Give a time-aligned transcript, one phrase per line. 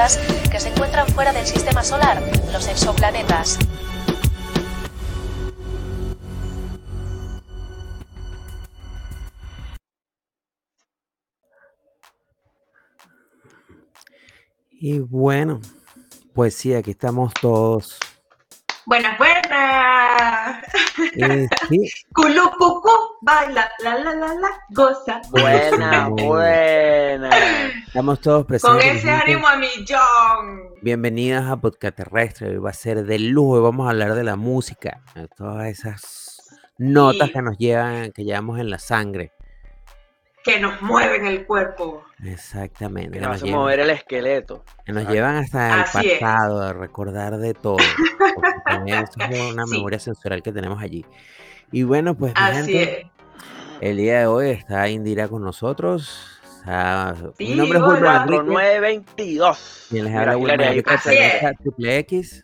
[0.00, 2.22] planetas que se encuentran fuera del sistema solar,
[2.52, 3.58] los exoplanetas.
[14.70, 15.60] Y bueno,
[16.32, 17.98] pues sí, aquí estamos todos.
[18.90, 20.64] Buenas, buenas.
[21.16, 21.88] Eh, sí,
[23.22, 25.20] baila, la, la, la, la, goza.
[25.30, 27.30] Buena, buena.
[27.86, 28.84] estamos todos Con presentes.
[28.86, 29.10] ese gente.
[29.32, 30.70] ánimo a millón.
[30.82, 32.48] Bienvenidas a Podcast Terrestre.
[32.48, 35.68] Hoy va a ser de lujo y vamos a hablar de la música, de todas
[35.68, 37.34] esas notas Sí.
[37.34, 39.30] que nos llevan, que llevamos en la sangre.
[40.44, 42.02] Que nos mueven el cuerpo.
[42.24, 43.12] Exactamente.
[43.12, 44.64] Que nos nos, hace llevan, mover el esqueleto.
[44.86, 46.18] que nos llevan hasta el Así es.
[46.18, 47.76] pasado, a recordar de todo.
[48.34, 49.72] porque también eso es una Sí.
[49.72, 51.04] memoria sensorial que tenemos allí.
[51.72, 53.06] Y bueno, pues mi Así gente, es.
[53.80, 56.26] el día de hoy está Indira con nosotros.
[56.60, 57.84] está- mi Sí, nombre es.
[57.84, 58.44] Enrique.
[58.46, 59.86] 4922.
[59.90, 61.58] Quien les habla es.
[61.58, 62.42] Triple X.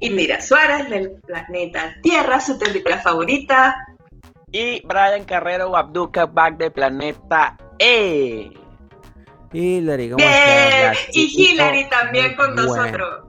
[0.00, 3.74] Y mira, Suárez del planeta Tierra, su película favorita.
[4.52, 8.52] Y Brian Carrero Abduca Back del planeta E.
[9.54, 10.30] Hilary, ¿cómo Bien.
[10.30, 10.96] estás?
[11.08, 13.24] La Y Hillary también con buena nosotros.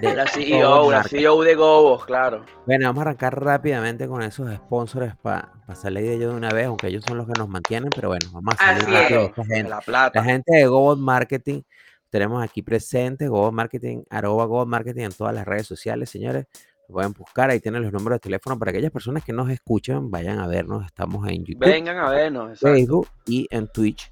[0.00, 1.02] de La Gobos CEO, la.
[1.04, 2.44] CEO de Gobos, claro.
[2.66, 6.66] Bueno, vamos a arrancar rápidamente con esos sponsors para salir de ellos de una vez,
[6.66, 9.30] aunque ellos son los que nos mantienen, pero bueno, vamos a salir rápido de es.
[9.30, 9.68] esta De gente.
[9.70, 10.24] La La Plata.
[10.24, 11.62] gente de Gobot Marketing,
[12.08, 16.46] tenemos aquí presente Gobot Marketing, arroba Gobot Marketing en todas las redes sociales, señores.
[16.88, 20.10] Lo pueden buscar, ahí tienen los números de teléfono para aquellas personas que nos escuchan,
[20.10, 20.86] vayan a vernos.
[20.86, 22.68] Estamos en YouTube, Vengan a vernos, exacto.
[22.68, 24.10] Facebook y en Twitch.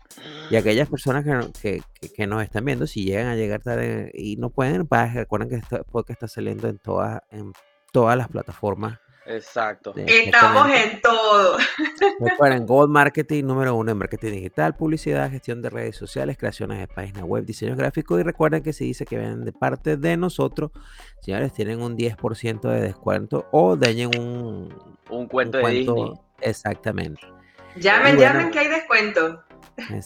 [0.51, 1.25] Y aquellas personas
[1.61, 1.83] que,
[2.15, 5.57] que, nos están viendo, si llegan a llegar tarde y no pueden, pa- recuerden que
[5.57, 7.53] este podcast está saliendo en todas, en
[7.93, 8.99] todas las plataformas.
[9.27, 9.95] Exacto.
[9.97, 11.57] Estamos en todo.
[12.21, 16.89] Recuerden, Gold Marketing número uno en marketing digital, publicidad, gestión de redes sociales, creaciones de
[16.89, 18.21] páginas web, diseños gráficos.
[18.21, 20.73] Y recuerden que si dice que vienen de parte de nosotros,
[21.21, 24.75] señores, tienen un 10% de descuento o dañen un,
[25.09, 26.13] Un cuento un de Disney.
[26.41, 27.21] Exactamente.
[27.77, 28.21] Llamen, bueno.
[28.21, 29.43] llamen que hay descuento.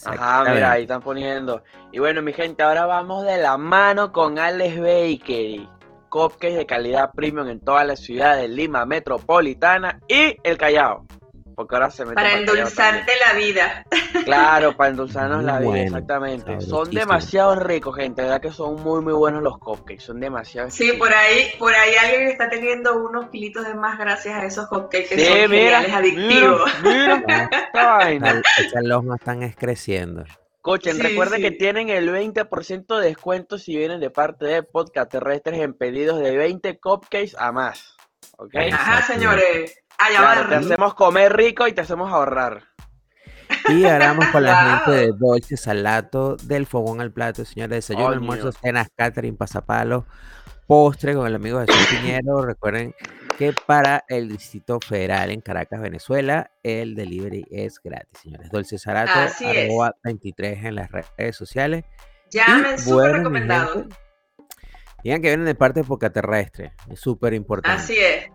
[0.05, 1.63] Ajá, mira, ahí están poniendo.
[1.91, 5.69] Y bueno, mi gente, ahora vamos de la mano con Alex Bakery.
[6.09, 11.05] Cupcakes de calidad premium en todas las ciudades de Lima Metropolitana y el Callao.
[11.55, 13.85] Porque ahora se mete Para endulzarte la vida.
[14.25, 16.61] Claro, para endulzarnos Muy la vida, bueno, exactamente.
[16.61, 18.21] Son demasiado ricos, gente.
[18.21, 19.99] La verdad que son muy, muy buenos los cupcakes.
[20.01, 20.69] Son demasiado.
[20.71, 24.67] Sí, por ahí, por ahí alguien está teniendo unos kilitos de más gracias a esos
[24.67, 26.71] cupcakes que Sí, son mira, geniales, adictivos.
[26.83, 28.41] mira, mira esta vaina.
[28.57, 30.23] Esas lomas están es creciendo.
[30.59, 31.43] Escuchen, Sí, recuerden sí.
[31.43, 36.19] que tienen el 20% de descuento si vienen de parte de Podcast Terrestres en pedidos
[36.19, 37.95] de 20 cupcakes a más.
[38.37, 38.55] ¿Ok?
[38.71, 39.01] Ajá.
[39.03, 39.75] Señores.
[39.97, 42.63] A Claro, te hacemos comer rico y te hacemos ahorrar.
[43.69, 44.55] Y ahora vamos con la
[44.85, 47.87] gente de Dolce Salato, del fogón al plato, señores.
[47.87, 48.17] Desayuno, Coño.
[48.17, 50.05] almuerzo, cenas, catering, pasapalo,
[50.67, 52.41] postre con el amigo Jesús Piñero.
[52.45, 52.93] Recuerden
[53.39, 58.49] que para el Distrito Federal en Caracas, Venezuela, el delivery es gratis, señores.
[58.51, 59.65] Dolce Salato, Así es.
[59.69, 61.85] arroba 23 en las redes sociales.
[62.31, 63.73] Llamen, súper recomendado.
[63.75, 63.95] gente,
[65.05, 66.73] Digan que vienen de parte de Poca Terrestre.
[66.91, 67.81] Es súper importante.
[67.81, 68.29] Así es.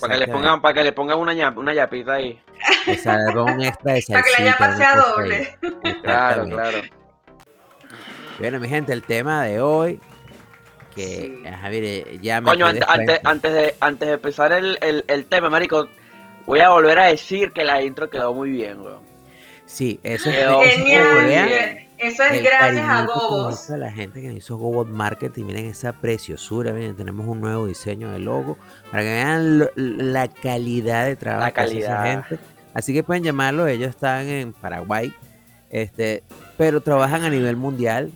[0.00, 2.42] Para que le pongan, para que le pongan una, ñap- una yapita ahí.
[2.86, 4.98] Un extra de Para que la sea ahí.
[5.00, 5.58] doble.
[6.02, 6.78] Claro, claro.
[8.38, 10.00] Bueno, mi gente, el tema de hoy,
[10.94, 11.46] que, Sí.
[11.48, 12.84] ajá, mire, ya me Coño, antes,
[13.24, 15.88] antes, de, antes de empezar el, el, el tema, marico,
[16.46, 19.00] voy a volver a decir que la intro quedó muy bien, weón.
[19.66, 21.88] Sí, eso es Quedó eso es vean bien.
[21.98, 23.62] Eso es el gracias a Gobos.
[23.62, 25.44] hizo la gente que nos hizo Gobot Marketing.
[25.44, 28.56] Miren esa preciosura, miren, tenemos un nuevo diseño de logo
[28.90, 32.24] para que vean lo- la calidad de trabajo La que hace esa calidad.
[32.28, 32.44] gente.
[32.74, 35.12] Así que pueden llamarlo, ellos están en Paraguay,
[35.68, 36.22] este,
[36.56, 38.10] pero trabajan a nivel mundial.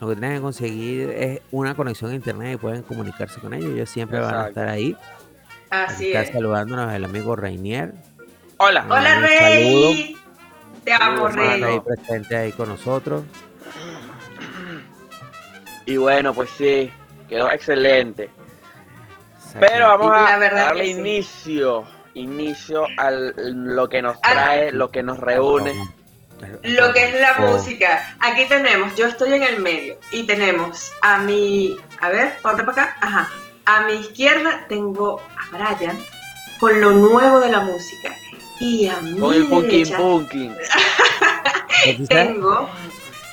[0.00, 3.70] Lo que tienen que conseguir es una conexión a internet y pueden comunicarse con ellos.
[3.70, 4.96] Ellos siempre van a estar ahí.
[5.70, 6.30] Así está es.
[6.30, 7.94] saludándonos el amigo Rainier.
[8.58, 8.84] Hola.
[8.88, 10.16] Hola, Un Rey.
[10.84, 11.62] Te amo, Rey.
[11.62, 13.24] Ahí presente ahí con nosotros.
[15.86, 16.90] Y bueno, pues sí,
[17.28, 18.30] quedó excelente.
[19.60, 20.90] Pero vamos a darle sí.
[20.92, 25.74] inicio, inicio a lo que nos trae, lo que nos reúne.
[26.62, 28.16] Lo que es la Oh, música.
[28.20, 32.82] Aquí tenemos, yo estoy en el medio y tenemos a mi, a ver, ponte para
[32.82, 33.30] acá, ajá.
[33.66, 35.98] A mi izquierda tengo a Brian
[36.60, 38.14] con lo nuevo de la música
[38.60, 39.18] y a mi
[39.48, 39.96] punkin derecha
[42.08, 42.68] tengo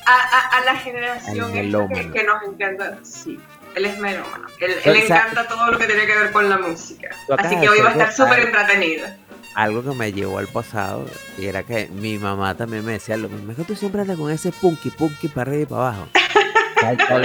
[0.05, 3.39] a, a- a la generación que, que nos encanta, sí.
[3.75, 4.47] Él es melómano.
[4.59, 7.09] Él, él encanta todo lo que tiene que ver con la música.
[7.37, 9.07] Así que hoy va a estar súper entretenido.
[9.56, 11.06] Algo que me llevó al pasado
[11.38, 13.51] y era que mi mamá también me decía lo mismo.
[13.51, 16.07] Es que tú siempre andas con ese punky, punky para arriba y para abajo.
[16.81, 17.24] Chamo,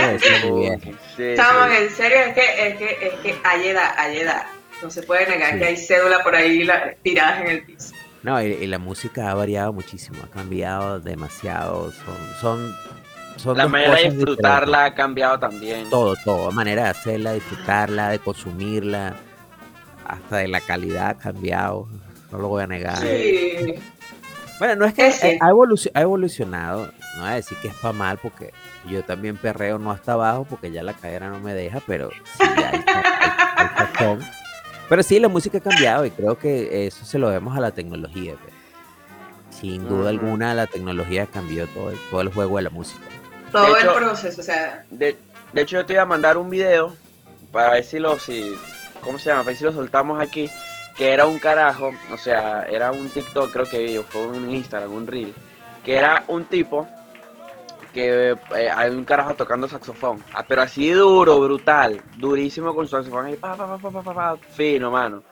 [1.17, 1.25] sí.
[1.25, 4.43] en serio, es que, es que, es que hay edad, hay edad.
[4.82, 5.58] No se puede negar Sí.
[5.58, 7.94] que hay cédula por ahí la- tiradas en el piso.
[8.23, 11.93] No, y, y la música ha variado muchísimo, ha cambiado demasiado.
[11.93, 12.76] Son, son,
[13.37, 15.88] son La manera de disfrutarla ha cambiado también.
[15.88, 16.50] Todo, todo.
[16.52, 19.14] Manera de hacerla, disfrutarla, de consumirla.
[20.06, 21.88] Hasta de la calidad ha cambiado.
[22.32, 22.99] No lo voy a negar.
[22.99, 23.75] Sí.
[24.58, 25.02] Bueno, no es que
[25.40, 26.87] ha, evoluc- ha evolucionado,
[27.17, 28.52] no voy a decir que es para mal, porque
[28.88, 32.44] yo también perreo no hasta abajo, porque ya la cadera no me deja, pero sí,
[32.58, 33.69] ya hay, hay-
[34.06, 34.19] hay.
[34.88, 37.73] Pero sí, la música ha cambiado y creo que eso se lo debemos a la
[37.73, 38.34] tecnología.
[38.40, 38.55] pues.
[39.61, 43.00] Sin duda alguna, la tecnología cambió todo el, todo el juego de la música.
[43.52, 45.17] Todo De hecho- el proceso, o sea, De,
[45.52, 46.94] de hecho, yo te iba a mandar un video
[47.52, 48.55] para ver si lo, si,
[49.02, 49.40] ¿cómo se llama?
[49.43, 50.50] Para ver si lo soltamos aquí.
[50.96, 54.50] Que era un carajo, o sea, era un TikTok, creo que vi, o fue un
[54.50, 55.34] Instagram, un Reel.
[55.84, 56.88] Que era un tipo
[57.93, 60.22] que eh, hay un carajo tocando saxofón.
[60.34, 63.37] Ah, pero así duro, brutal, durísimo con su saxofón.
[63.37, 65.22] Pa, pa, pa, pa, pa, pa, pa, fino, mano.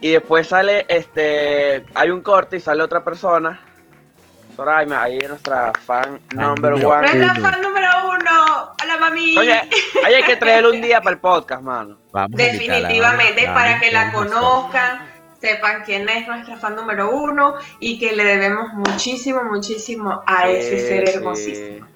[0.00, 3.60] Y después sale, este, hay un corte y sale otra persona.
[4.56, 7.14] Soraima, ahí es nuestra fan number número one.
[7.14, 8.72] nuestra fan número uno.
[8.82, 9.36] Hola, mami.
[9.38, 9.60] Oye,
[10.04, 11.98] ahí hay que traerlo un día para el podcast, mano.
[12.12, 15.08] Vamos Definitivamente, para que la conozcan,
[15.40, 20.80] sepan quién es nuestra fan número uno y que le debemos muchísimo, muchísimo a ese
[20.80, 21.14] Sí, ser sí.
[21.16, 21.86] hermosísimo.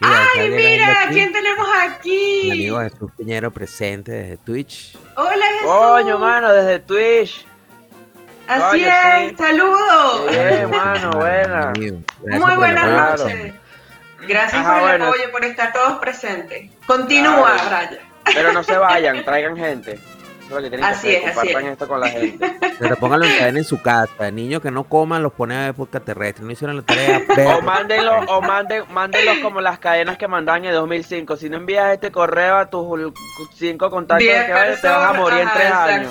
[0.00, 1.02] Mira, está ¡Ay, mira!
[1.04, 2.50] aquí ¿Quién tenemos Mi aquí?
[2.52, 4.96] amigo Jesús Piñero presente desde Twitch.
[5.16, 5.66] Hola, Jesús.
[5.66, 7.44] Coño, mano, desde Twitch.
[8.48, 9.36] Así es, sí.
[9.36, 10.30] saludos.
[10.30, 11.72] Bien, mano, buena.
[11.76, 13.54] Muy buenas noches.
[14.26, 15.04] Gracias Ajá, por el bueno.
[15.06, 16.70] apoyo, por estar todos presentes.
[16.86, 17.56] Continúa.
[17.70, 17.98] Raya.
[18.24, 19.98] Pero no se vayan, traigan gente.
[20.46, 21.72] Eso es lo que tienen Así que hacer, es, así compartan es.
[21.72, 22.56] esto con la gente.
[22.78, 24.30] Pero pónganlo en cadena en su casa.
[24.30, 26.44] Niños que no coman los ponen a ver podcast terrestre.
[26.44, 27.22] No hicieron la tarea.
[27.56, 31.36] O mándenlo, o manden, mándenlos como las cadenas que mandaban en 2005.
[31.36, 33.12] Si no envías este correo a tus
[33.54, 36.10] cinco contactos que te vas a morir en tres años.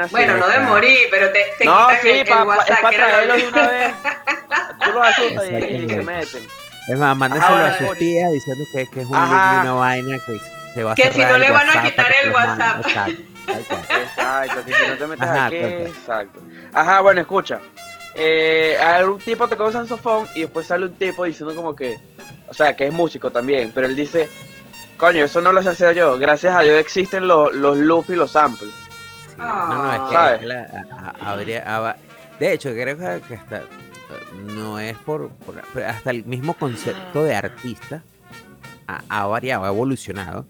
[0.00, 0.10] así.
[0.12, 2.70] Bueno, no de morir, pero te, te No, quitan sí, el, el pa- pa- WhatsApp.
[2.70, 3.94] es para lo traerlos de una vez.
[4.84, 6.42] Tú los asustas y, y se meten.
[6.88, 10.38] Es más, mándenselo Ahora, a sus tías diciendo que, que es un una vaina que
[10.74, 12.30] se va a Que si no el le van a quitar el.
[12.32, 13.08] WhatsApp.
[13.48, 14.64] Exacto.
[14.64, 15.88] que no te metes Ajá, aquí, cuenta.
[15.88, 16.40] exacto.
[16.72, 17.60] Ajá, bueno, escucha.
[18.14, 21.98] Eh, un tipo tocó un saxofón y después sale un tipo diciendo como que,
[22.48, 24.28] o sea, que es músico también, pero él dice,
[24.96, 28.14] coño, eso no lo sé hacer yo, gracias a Dios existen los, los loops y
[28.16, 28.70] los samples.
[29.36, 30.32] No, no, es que, ¿Sabes?
[30.34, 31.96] es que la- a- a- habría-
[32.38, 33.62] de hecho, creo que, hasta
[34.44, 35.30] no es por,
[35.84, 38.02] hasta el mismo concepto de artista
[38.86, 40.44] ha, ha variado, ha evolucionado.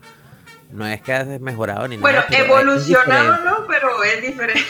[0.75, 2.31] No es que ha mejorado ni Bueno, nada.
[2.31, 4.65] es evolucionado no, pero es diferente.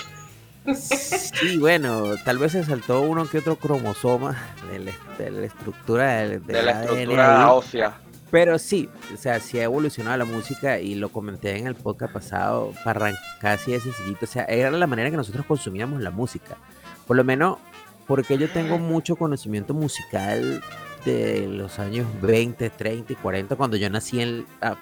[0.75, 4.37] Sí, bueno, tal vez se saltó uno que otro cromosoma
[4.71, 7.95] de la, de la estructura del, De la estructura ósea.
[8.31, 12.12] Pero sí, o sea, sí ha evolucionado la música y lo comenté en el podcast
[12.12, 16.11] pasado, para arrancar así de sencillito, o sea, era la manera que nosotros consumíamos la
[16.11, 16.57] música.
[17.07, 17.59] Por lo menos
[18.07, 20.62] porque yo tengo mucho conocimiento musical
[21.04, 24.75] de los años 20, 30 y 40, cuando yo nací en a,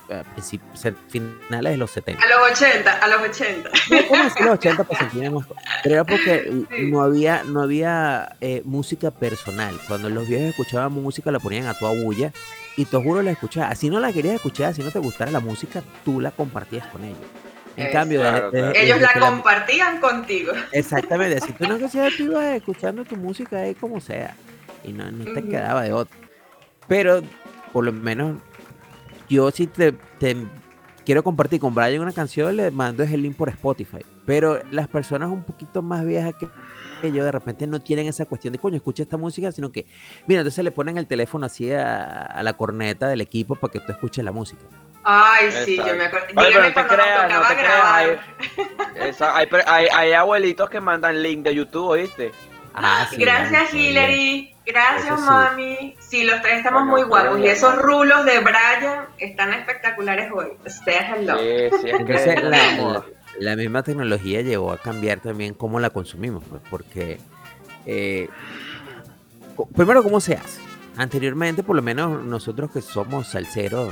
[1.08, 2.22] finales de los 70.
[2.22, 3.70] A los 80, a los 80.
[4.08, 5.46] ¿Cómo decir los 80 para sentirme más?
[5.82, 6.90] Pero era porque Sí.
[6.90, 9.78] no había, no había eh, música personal.
[9.88, 12.32] Cuando los viejos escuchaban música, la ponían a toda bulla
[12.76, 13.78] y te juro la escuchabas.
[13.78, 17.04] Si no la querías escuchar, si no te gustara la música, tú la compartías con
[17.04, 17.18] ellos.
[17.76, 17.92] En Eso.
[17.94, 20.52] cambio, desde- desde Ellos la compartían contigo.
[20.72, 24.34] Exactamente, si tú no quisieras, tú ibas escuchando tu música ahí como sea.
[24.84, 26.16] Y no, no te quedaba de otra.
[26.88, 27.22] Pero,
[27.72, 28.36] por lo menos,
[29.28, 30.36] yo si te, te
[31.04, 34.04] quiero compartir con Brian una canción, le mando el link por Spotify.
[34.26, 36.48] Pero las personas un poquito más viejas que,
[37.00, 39.86] que yo, de repente no tienen esa cuestión de, coño, escucha esta música, sino que,
[40.26, 43.80] mira, entonces le ponen el teléfono así a, a la corneta del equipo para que
[43.80, 44.62] tú escuches la música.
[45.04, 45.92] Ay, sí, Exacto.
[45.92, 46.26] yo me acuerdo.
[46.26, 47.54] Oye, pero Dígame no te creas, no te
[49.56, 49.66] creas.
[49.94, 52.30] Hay abuelitos que mandan link de YouTube, ¿oíste?
[52.74, 53.90] Ah, sí, Gracias, también.
[53.90, 54.54] Hillary.
[54.64, 55.26] Gracias, sí.
[55.26, 55.96] mami.
[55.98, 57.38] Sí, los tres estamos muy guapos.
[57.40, 60.48] Y esos rulos de Brian están espectaculares hoy.
[60.86, 61.36] Hello.
[61.38, 63.04] Sí, Entonces, es la,
[63.38, 67.18] la- misma tecnología llevó a cambiar también cómo la consumimos, pues, porque
[67.86, 68.28] eh,
[69.74, 70.60] primero cómo se hace.
[70.96, 73.90] Anteriormente, por lo menos nosotros que somos salseros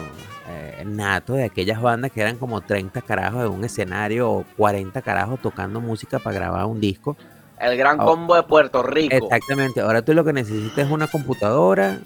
[0.50, 5.00] eh, natos de aquellas bandas que eran como 30 carajos en un escenario o 40
[5.00, 7.16] carajos tocando música para grabar un disco.
[7.60, 8.06] El gran Oh.
[8.06, 9.14] combo de Puerto Rico.
[9.14, 9.80] Exactamente.
[9.80, 11.98] Ahora tú lo que necesitas es una computadora,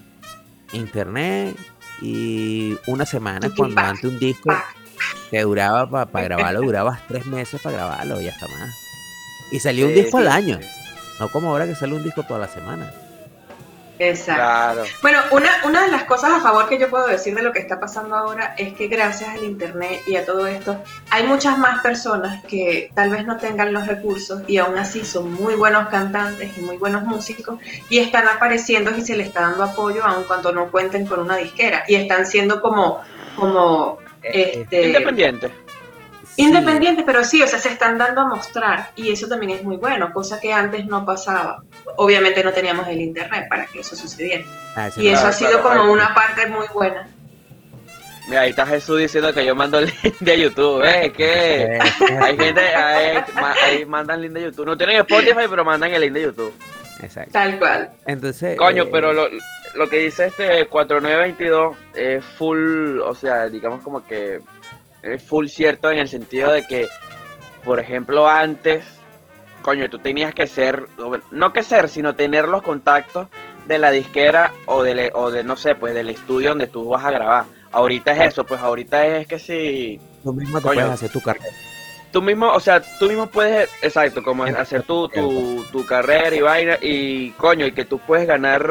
[0.73, 1.56] internet
[2.02, 4.52] y una semana cuando antes un disco
[5.30, 8.75] que duraba para grabarlo, durabas tres meses para grabarlo y hasta más.
[9.52, 10.58] Y salió un Sí, disco al año.
[10.61, 10.68] sí.
[11.20, 12.90] No como ahora que sale un disco toda la semana.
[13.98, 14.42] Exacto.
[14.42, 14.84] Claro.
[15.02, 17.60] Bueno, una, una de las cosas a favor que yo puedo decir de lo que
[17.60, 21.80] está pasando ahora es que gracias al Internet y a todo esto, hay muchas más
[21.80, 26.50] personas que tal vez no tengan los recursos y aún así son muy buenos cantantes
[26.58, 27.58] y muy buenos músicos
[27.88, 31.36] y están apareciendo y se les está dando apoyo aun cuando no cuenten con una
[31.36, 33.00] disquera y están siendo como,
[33.36, 34.90] como Eh, este,
[36.36, 37.02] Independiente.
[37.02, 39.76] Sí, pero sí, o sea, se están dando a mostrar y eso también es muy
[39.76, 41.62] bueno, cosa que antes no pasaba.
[41.96, 44.44] Obviamente no teníamos el internet para que eso sucediera.
[44.76, 45.92] ah, sí, Y eso ha sido claro, como claro.
[45.92, 47.08] una parte muy buena.
[48.26, 50.82] Mira, ahí está Jesús diciendo que yo mando el link de YouTube.
[50.82, 51.12] ¿eh?
[51.14, 51.78] ¿Qué?
[52.22, 54.64] Hay gente, ahí, ma- ahí mandan link de YouTube.
[54.66, 56.54] No tienen Spotify, pero mandan el link de YouTube.
[57.02, 57.32] Exacto.
[57.32, 57.90] Tal cual.
[58.06, 58.56] Entonces.
[58.56, 59.28] Coño, eh, pero lo,
[59.74, 64.40] lo que dice este 4922 es full, o sea, digamos como que
[65.04, 66.88] es full cierto en el sentido de que,
[67.64, 68.84] por ejemplo, antes,
[69.62, 70.87] coño, tú tenías que ser,
[71.30, 73.28] no que ser, sino tener los contactos
[73.66, 77.04] de la disquera o de, o de no sé, pues del estudio donde tú vas
[77.04, 77.44] a grabar.
[77.73, 80.75] Ahorita es eso, pues ahorita es que si Tú mismo te Coño.
[80.75, 81.46] puedes hacer tu carrera.
[82.12, 86.40] tú mismo, o sea, tú mismo puedes, exacto, como hacer tu, tu, tu carrera y
[86.40, 88.64] vaina, y coño, y que tú puedes ganar,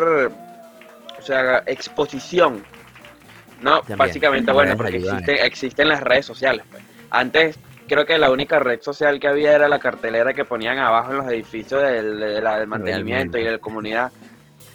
[1.19, 2.63] o sea, exposición,
[3.63, 3.79] ¿no?
[3.79, 3.97] También.
[3.97, 6.63] Básicamente, bueno, porque ayuda, existe- existen las redes sociales.
[6.69, 6.83] pues.
[7.09, 11.11] Antes, creo que la única red social que había era la cartelera que ponían abajo
[11.11, 13.41] en los edificios del, de la- del mantenimiento Realmente.
[13.41, 14.11] y de la comunidad,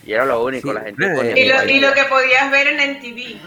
[0.04, 2.66] y era lo único, Sí, la gente ponía Y lo, y lo que podías ver
[2.68, 3.40] en NTV,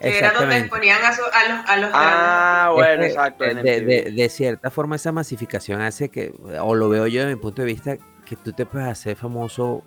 [0.00, 3.44] que era donde ponían a, su- a los, a los Ah, bueno, exacto.
[3.44, 3.86] en de, MTV.
[3.86, 7.62] de- de cierta forma esa masificación hace que, o lo veo yo desde mi punto
[7.62, 9.82] de vista, que tú te puedes hacer famoso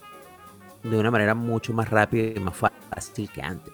[0.83, 3.71] de una manera mucho más rápida y más fácil que antes.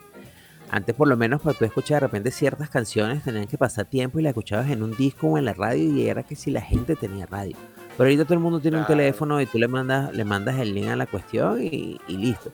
[0.69, 4.19] Antes por lo menos para tú escuchar de repente ciertas canciones tenían que pasar tiempo
[4.19, 6.61] y las escuchabas en un disco o en la radio y era que si la
[6.61, 7.55] gente tenía radio.
[7.97, 10.73] Pero ahorita todo el mundo tiene un teléfono y tú le mandas, le mandas el
[10.75, 12.51] link a la cuestión y, y listo.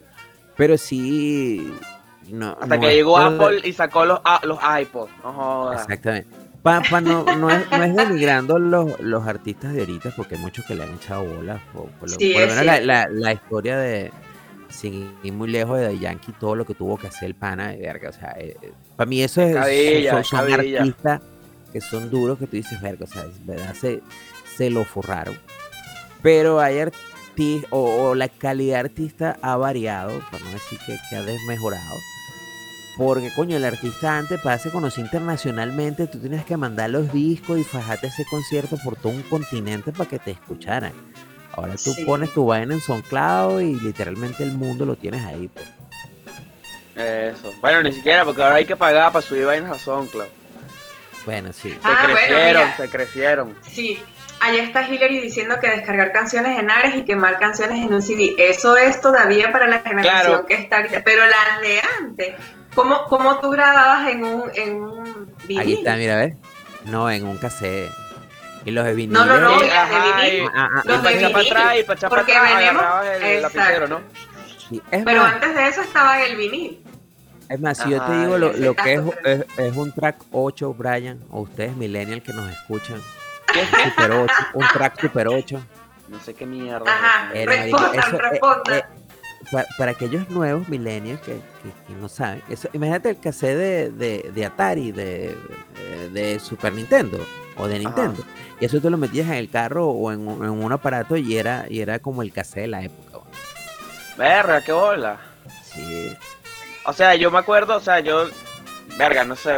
[0.56, 1.74] Pero sí...
[2.30, 5.12] No, Hasta no que llegó Apple y sacó los, ah, los iPods.
[5.24, 5.82] No jodas.
[5.82, 6.30] Exactamente.
[6.62, 10.42] Pa, pa no, no, es, no es denigrando los, los artistas de ahorita, porque hay
[10.42, 11.60] muchos que le han echado bolas.
[11.74, 14.12] Por, por lo, Sí, por lo es menos la, la- la historia de,
[14.74, 17.78] sin ir muy lejos de Yankee, todo lo que tuvo que hacer el pana, de
[17.78, 18.10] verga.
[18.10, 18.36] O sea,
[18.96, 19.56] para mí eso es.
[19.56, 21.22] Cabilla, son artistas
[21.72, 24.02] que son duros que tú dices, verga, o sea, es verdad, se,
[24.56, 25.38] se lo forraron.
[26.22, 27.12] Pero hay artistas,
[27.72, 31.96] o, o la calidad de artista ha variado, para no decir que, que ha desmejorado.
[32.96, 37.58] Porque, coño, el artista antes para se conocer internacionalmente, tú tenías que mandar los discos
[37.58, 40.94] y fajarte ese concierto por todo un continente para que te escucharan.
[41.54, 42.04] Ahora tú Sí.
[42.06, 45.50] pones tu vaina en SoundCloud y literalmente el mundo lo tienes ahí.
[45.54, 45.66] Pues.
[46.96, 47.54] Eso.
[47.62, 50.28] Bueno, ni siquiera, porque ahora hay que pagar para subir vainas a SoundCloud.
[51.26, 51.70] Bueno, sí.
[51.72, 53.56] Se Ah, crecieron, se crecieron.
[53.72, 54.00] Sí,
[54.42, 58.36] allá está Hillary diciendo que descargar canciones en Ares y quemar canciones en un CD.
[58.38, 60.46] Eso es todavía para la generación Claro.
[60.46, 61.02] que está ahorita.
[61.06, 62.36] Pero las de antes,
[62.76, 65.62] ¿cómo, cómo tú grababas en un, en un vinil?
[65.62, 66.36] Aquí está, mira, ¿ves?
[66.86, 67.90] No, en un cassette.
[68.66, 69.14] Y los de vinil.
[69.14, 70.44] No, no, no, Sí, las de ajá, vinil.
[70.44, 72.10] y- Ah, ah, y los ah, de para echar para vinil, atrás y para echar
[72.10, 73.58] para porque atrás venimos- el Exacto.
[73.58, 74.02] lapicero, ¿no?
[74.70, 74.82] sí.
[74.92, 76.84] Es Pero más, antes de eso estaba el vinil.
[77.50, 80.16] es más, si yo te Ajá, digo lo, lo que es, es, es un track
[80.32, 83.02] 8, Brian, o ustedes millennial que nos escuchan.
[83.84, 85.62] Super 8, un track Super 8.
[86.08, 86.86] No sé qué mierda.
[86.92, 87.52] Ajá, es eso.
[87.52, 88.84] Eh, respondan, eso, eh, respondan.
[89.54, 93.90] Para, para aquellos nuevos millennials que, que- que no saben, eso, imagínate el cassette de,
[93.92, 95.38] de, de Atari, de,
[96.12, 97.26] de- Super Nintendo
[97.58, 98.22] o de Nintendo.
[98.60, 101.38] Y eso tú lo metías en el carro o en, un- en un aparato y
[101.38, 103.20] era, y era como el cassette de la época.
[104.18, 105.18] Verga, qué bola.
[105.64, 106.16] Sí.
[106.86, 108.28] O sea, yo me acuerdo, o sea, yo,
[108.98, 109.54] verga, no sé,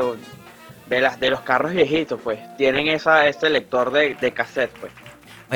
[0.87, 4.91] de las de los carros viejitos, pues, tienen esa ese lector de, de cassette, pues.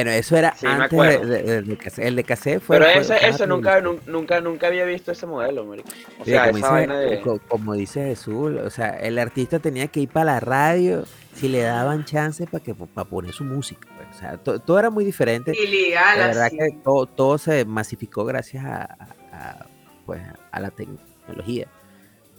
[0.03, 1.27] Bueno, eso era Sí, me antes de, acuerdo.
[1.27, 2.07] de- de-.
[2.07, 2.77] El de cassette fue.
[2.79, 5.89] Pero ese, ese nunca, nunca, nunca había visto ese modelo, marico.
[6.19, 7.21] O Sí, sea, como, esa dice, vaina de...
[7.21, 11.03] co- como dice Jesús, o sea, el artista tenía que ir para la radio
[11.33, 13.87] si le daban chance para que para poner su música.
[13.95, 14.07] pues.
[14.15, 15.51] O sea, to- todo era muy diferente.
[15.51, 16.57] Ilegal, La verdad así.
[16.57, 19.65] que todo, todo se masificó gracias a,
[20.05, 21.67] pues, a la tecnología.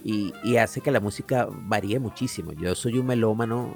[0.03, 2.53] Y, y hace que la música varíe muchísimo.
[2.55, 3.75] Yo soy un melómano,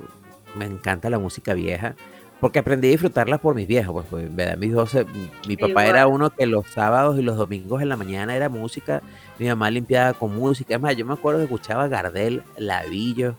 [0.57, 1.97] me encanta la música vieja,
[2.45, 3.95] porque aprendí a disfrutarla por mis viejos.
[3.95, 5.07] Pues, pues, en verdad, mis dos, se-
[5.49, 5.87] mi papá Igual.
[5.87, 9.01] era uno que los sábados y los domingos en la mañana era música,
[9.39, 10.75] mi mamá limpiaba con música.
[10.75, 13.35] Es más, yo me acuerdo que escuchaba Gardel, Lavillo.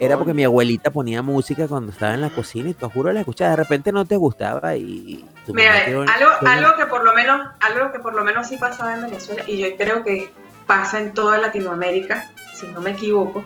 [0.00, 3.20] Era porque mi abuelita ponía música cuando estaba en la cocina y te juro la
[3.20, 3.50] escuchaba.
[3.50, 6.02] De repente no te gustaba y, tu Mira, algo,
[6.44, 9.58] algo que por lo menos, algo que por lo menos sí pasaba en Venezuela, y
[9.58, 10.32] yo creo que
[10.66, 13.44] pasa en toda Latinoamérica, si no me equivoco,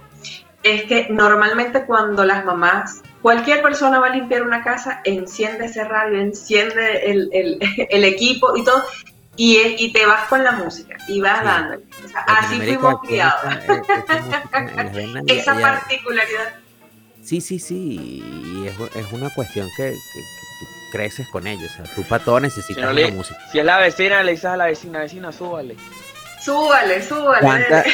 [0.63, 5.85] es que normalmente cuando las mamás cualquier persona va a limpiar una casa, enciende ese
[5.85, 7.59] radio, enciende el, el,
[7.91, 8.85] el equipo y todo,
[9.37, 11.45] y, y, te vas con la música y vas Sí.
[11.45, 11.77] dando.
[12.05, 13.41] O sea, así fuimos criados.
[13.65, 15.25] criados.
[15.29, 16.55] Esa particularidad.
[17.23, 18.21] Sí, sí, sí.
[18.25, 21.71] Y es, es una cuestión que, que- que tú creces con ellos.
[21.73, 23.39] O sea, tú para todo necesitas Si no una le- música.
[23.53, 25.77] Si es la vecina, le dices a la vecina, vecina, súbale.
[26.41, 27.85] Súbale, súbale.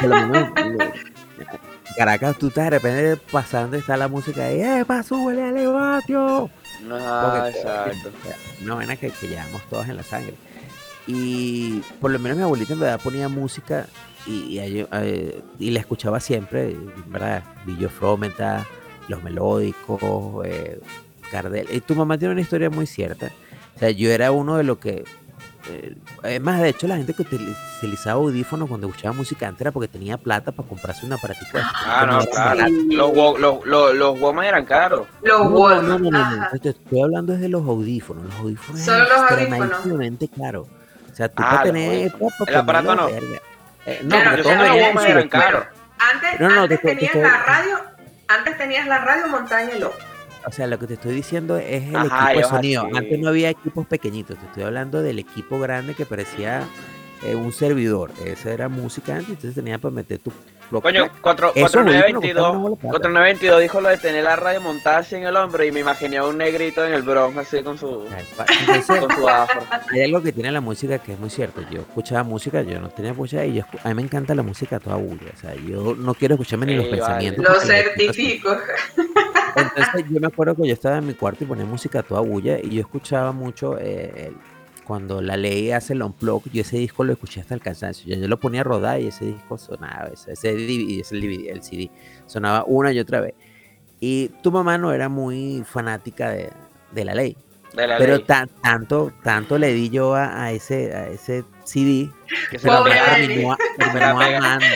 [1.84, 4.44] ¿Cuánta- por lo menos, lo- Caracas, tú estás de repente pasando y está la música
[4.46, 6.50] ahí, ¡Epa, súbele al elevatio!
[6.86, 8.10] No, Porque, exacto.
[8.62, 10.34] Una vaina que, que llevamos todos en la sangre.
[11.06, 13.86] Y por lo menos mi abuelita en verdad ponía música
[14.26, 16.74] y, y, eh, y la escuchaba siempre,
[17.06, 17.42] ¿verdad?
[17.66, 18.66] Billo Frometa,
[19.08, 20.00] Los Melódicos,
[20.46, 20.80] eh,
[21.30, 21.66] Gardel.
[21.70, 23.30] Y tu mamá tiene una historia muy cierta.
[23.76, 25.04] O sea, yo era uno de los que...
[25.68, 29.72] eh, además, de hecho, la gente que utili- utilizaba audífonos cuando escuchaba música antes era
[29.72, 31.56] porque tenía plata para comprarse un aparatico.
[31.58, 32.66] de estos, Ah, no, claro.
[32.90, 35.06] Los, los, los, los Walkman eran caros.
[35.22, 35.88] Los No, Walkman.
[35.88, 38.24] no, no, no, no, estoy hablando desde los audífonos.
[38.24, 39.70] Los audífonos Solo eran los audífonos.
[39.70, 40.66] extremadamente caros.
[41.12, 42.12] O sea, tú Ah, para los tener.
[42.48, 43.08] El aparato no.
[43.08, 45.64] Eh, no, Claro, que los Walkman eran caros.
[45.98, 47.76] Antes, No, no, antes te- te- tenías te- la radio,
[48.28, 49.96] antes tenías la radio montada en el ojo.
[50.46, 52.82] O sea, lo que te estoy diciendo es el Ajá, equipo de sonido.
[52.86, 52.96] así.
[52.96, 54.38] Antes no había equipos pequeñitos.
[54.38, 56.64] Te estoy hablando del equipo grande que parecía
[57.22, 58.10] eh, un servidor.
[58.24, 60.30] Esa era música antes, entonces tenía para meter tu.
[60.80, 62.56] Coño, cuatro- Esos audífonos costaban una 4922.
[62.56, 62.88] bola de plata.
[62.90, 66.16] 4922 dijo lo de tener la radio montada así en el hombro y me imaginé
[66.16, 68.04] a un negrito en el Bronx así con su,
[68.60, 69.62] Entonces, con su afro.
[69.92, 71.60] Hay algo que tiene la música que es muy cierto.
[71.70, 74.42] Yo escuchaba música, yo no tenía música y yo escu- a mí me encanta la
[74.42, 75.30] música a toda bulla.
[75.34, 76.96] O sea, yo no quiero escucharme ni los vale.
[76.96, 77.44] pensamientos.
[77.44, 78.56] Lo certifico.
[79.56, 82.20] Entonces yo me acuerdo que yo estaba en mi cuarto y ponía música a toda
[82.20, 84.32] bulla y yo escuchaba mucho eh,
[84.84, 88.14] cuando la ley hace el unplug, yo ese disco lo escuché hasta el cansancio.
[88.14, 91.50] Yo, yo lo ponía a rodar y ese disco sonaba, ese, ese DVD, ese DVD,
[91.52, 91.90] el CD,
[92.26, 93.34] sonaba una y otra vez.
[94.00, 96.50] Y tu mamá no era muy fanática de,
[96.92, 97.36] de la ley.
[97.74, 98.24] De la Pero ley.
[98.24, 102.10] tan- tanto, tanto le di yo a, a ese, a ese CD
[102.50, 102.68] Que se.
[102.68, 102.90] Dani.
[103.26, 104.66] terminó, terminó amando.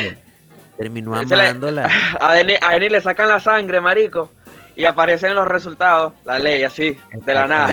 [0.77, 1.91] Terminó amando la.
[2.21, 4.31] A Denny le sacan la sangre, marico.
[4.79, 6.13] Y aparecen los resultados.
[6.25, 7.71] La ley, así, de la nada.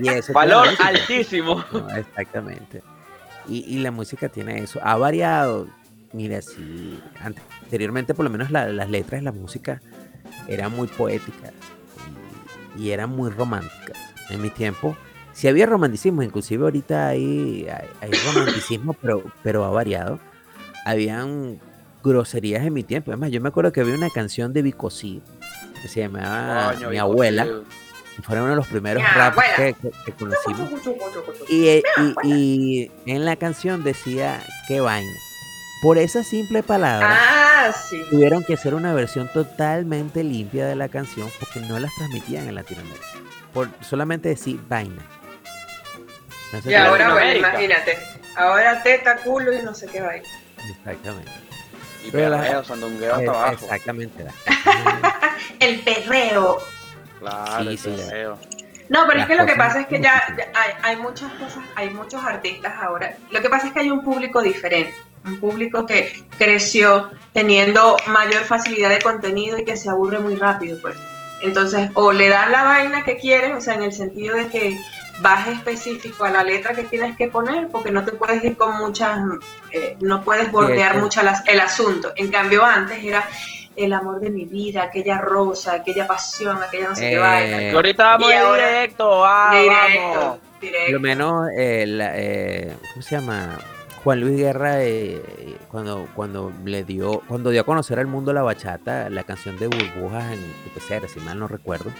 [0.00, 1.64] Y eso tiene Valor altísimo.
[1.72, 2.82] No, exactamente.
[3.48, 4.80] Y, y la música tiene eso.
[4.82, 5.68] Ha variado.
[6.12, 9.80] Mira, si anteriormente por lo menos la- las letras de la música
[10.48, 11.52] eran muy poéticas
[12.76, 13.96] y, y eran muy románticas.
[14.30, 14.96] En mi tiempo,
[15.32, 20.18] si había romanticismo, inclusive ahorita hay, hay, hay romanticismo, pero, pero ha variado.
[20.84, 21.60] Habían
[22.02, 23.10] groserías en mi tiempo.
[23.12, 25.22] Además, yo me acuerdo que había una canción de Bicosí
[25.84, 27.44] que se llamaba Coño, Mi abuela.
[27.44, 27.50] sí.
[28.16, 29.54] que Fue uno de los primeros abuela.
[29.56, 30.70] que, que- que conocimos.
[31.48, 31.82] Y, eh,
[32.22, 35.12] y- y en la canción decía, qué vaina.
[35.82, 38.00] Por esa simple palabra, Ah, sí.
[38.08, 42.54] tuvieron que hacer una versión totalmente limpia de la canción porque no las transmitían en
[42.54, 43.04] Latinoamérica.
[43.52, 45.02] Por solamente decir vaina.
[46.46, 47.98] Entonces, Y ahora, bueno, imagínate.
[48.36, 50.26] Ahora teta, culo y no sé qué vaina.
[50.78, 51.30] Exactamente.
[52.06, 53.64] Y Pero la- sandungueo Eh, hasta abajo.
[53.64, 54.24] Exactamente.
[55.60, 56.58] El perreo.
[57.20, 58.38] Claro, Sí, el sí, perreo.
[58.90, 60.22] No, pero Las es que lo que pasa es que ya,
[60.54, 63.16] hay, hay muchas cosas, hay muchos artistas ahora.
[63.30, 68.44] Lo que pasa es que hay un público diferente, un público que creció teniendo mayor
[68.44, 70.96] facilidad de contenido y que se aburre muy rápido, pues.
[71.40, 74.78] Entonces, o le das la vaina que quieres, o sea, en el sentido de que
[75.20, 78.76] vas específico a la letra que tienes que poner, porque no te puedes ir con
[78.76, 79.18] muchas,
[79.70, 81.04] eh, no puedes bordear eso.
[81.04, 82.12] mucho las- el asunto.
[82.16, 83.26] En cambio, antes era
[83.76, 87.62] el amor de mi vida, aquella rosa, aquella pasión, aquella no sé qué Eh, vaina.
[87.62, 90.38] Y ahorita vamos Y ahora- directo, ah, Directo, vamos.
[90.60, 90.92] Directo.
[90.92, 93.58] lo menos, eh, la- eh, ¿cómo se llama?
[94.04, 98.42] Juan Luis Guerra, eh, cuando, cuando le dio, cuando dio a conocer al mundo la
[98.42, 101.90] bachata, la canción de burbujas en tu pecera, si mal no recuerdo.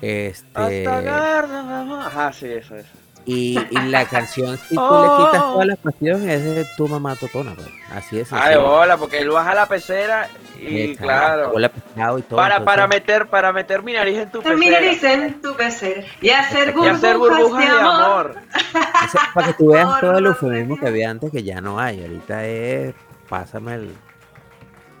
[0.00, 2.06] Este, Hasta Garda.
[2.06, 2.86] Ajá, sí, eso es.
[3.30, 5.52] Y, y la canción, si tú le quitas Oh.
[5.52, 7.68] todas las cuestiones, es de tu mamá totona, pues.
[7.92, 8.32] Así es.
[8.32, 11.52] Ah, de bola, porque él baja la pecera y claro.
[11.52, 12.36] pescado y todo.
[12.38, 15.26] Para, para meter, para meter mi nariz en tu Terminar pecera.
[15.26, 18.34] en tu pecera y hacer Y burbujas, hacer burbujas de amor.
[19.04, 22.00] Eso, para que tú veas todo el eufemismo que había antes que ya no hay.
[22.02, 22.94] Ahorita es
[23.28, 23.94] pásame el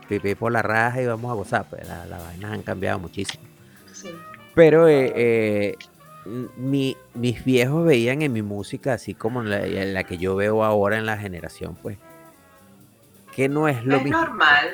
[0.08, 1.66] pipí por la raja y vamos a gozar.
[1.70, 3.42] Pues la- las vainas han cambiado muchísimo.
[3.92, 4.14] Sí.
[4.54, 5.74] Pero eh, eh,
[6.56, 10.36] mi- mis viejos veían en mi música, así como en la, en la que yo
[10.36, 11.98] veo ahora en la generación, pues,
[13.34, 14.20] que no es lo Es mismo.
[14.20, 14.68] normal.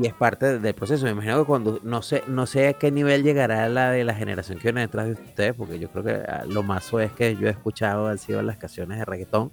[0.00, 1.04] Y es parte del proceso.
[1.04, 4.14] Me imagino que cuando, no sé, no sé a qué nivel llegará la de la
[4.14, 7.36] generación que viene detrás de ustedes, porque yo creo que ah, lo más es que
[7.36, 9.50] yo he escuchado han sido las canciones de reggaetón.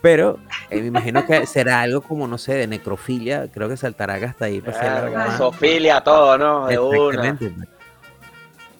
[0.00, 0.38] Pero
[0.70, 3.48] eh, me imagino que será algo como, no sé, de necrofilia.
[3.48, 5.36] Creo que saltará hasta ahí para Verga, más.
[5.38, 6.66] Zoofilia, todo, ¿no?
[6.68, 7.28] De una.
[7.30, 7.50] Exactamente.
[7.56, 7.68] pues.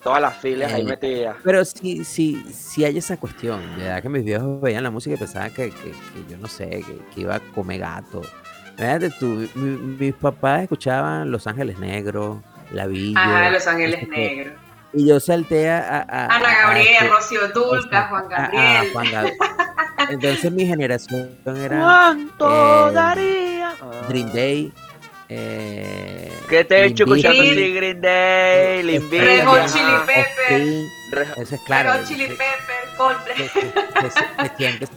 [0.08, 1.36] Todas las filias ahí Eh, metidas.
[1.44, 3.60] Pero sí, sí, sí hay esa cuestión.
[3.76, 6.48] De verdad que mis viejos veían la música y pensaban que, que- que yo no
[6.48, 8.22] sé, que, que iba a comer gato.
[8.76, 12.38] Fíjate tú, mi- mis papás escuchaban Los Ángeles Negros,
[12.72, 13.20] La Villa.
[13.20, 14.54] Ajá, Los Ángeles este, Negros.
[14.94, 16.00] Y yo salté a.
[16.08, 18.92] Ana Gabriel, a- Rocío Dulca, Juan a- a Gabriel.
[18.94, 19.32] Juan Gab-
[20.10, 23.74] Entonces mi generación era ¿Cuánto eh, daría?
[24.08, 24.72] Green Day.
[25.30, 28.82] Eh, ¿Qué te he hecho escuchando así Green Day,
[29.60, 29.78] ajá.
[29.78, 31.32] Chili Pepper.
[31.42, 31.92] Eso es claro.
[31.92, 33.50] Red Hot Chili Pepper, Coldplay.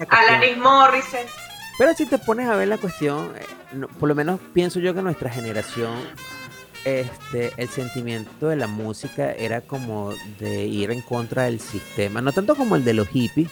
[0.09, 1.27] Alanis Morissette.
[1.77, 4.93] Pero si te pones a ver la cuestión, eh, no- por lo menos pienso yo
[4.93, 5.93] que nuestra generación,
[6.85, 12.31] este, el sentimiento de la música era como de ir en contra del sistema, no
[12.33, 13.49] tanto como el de los hippies,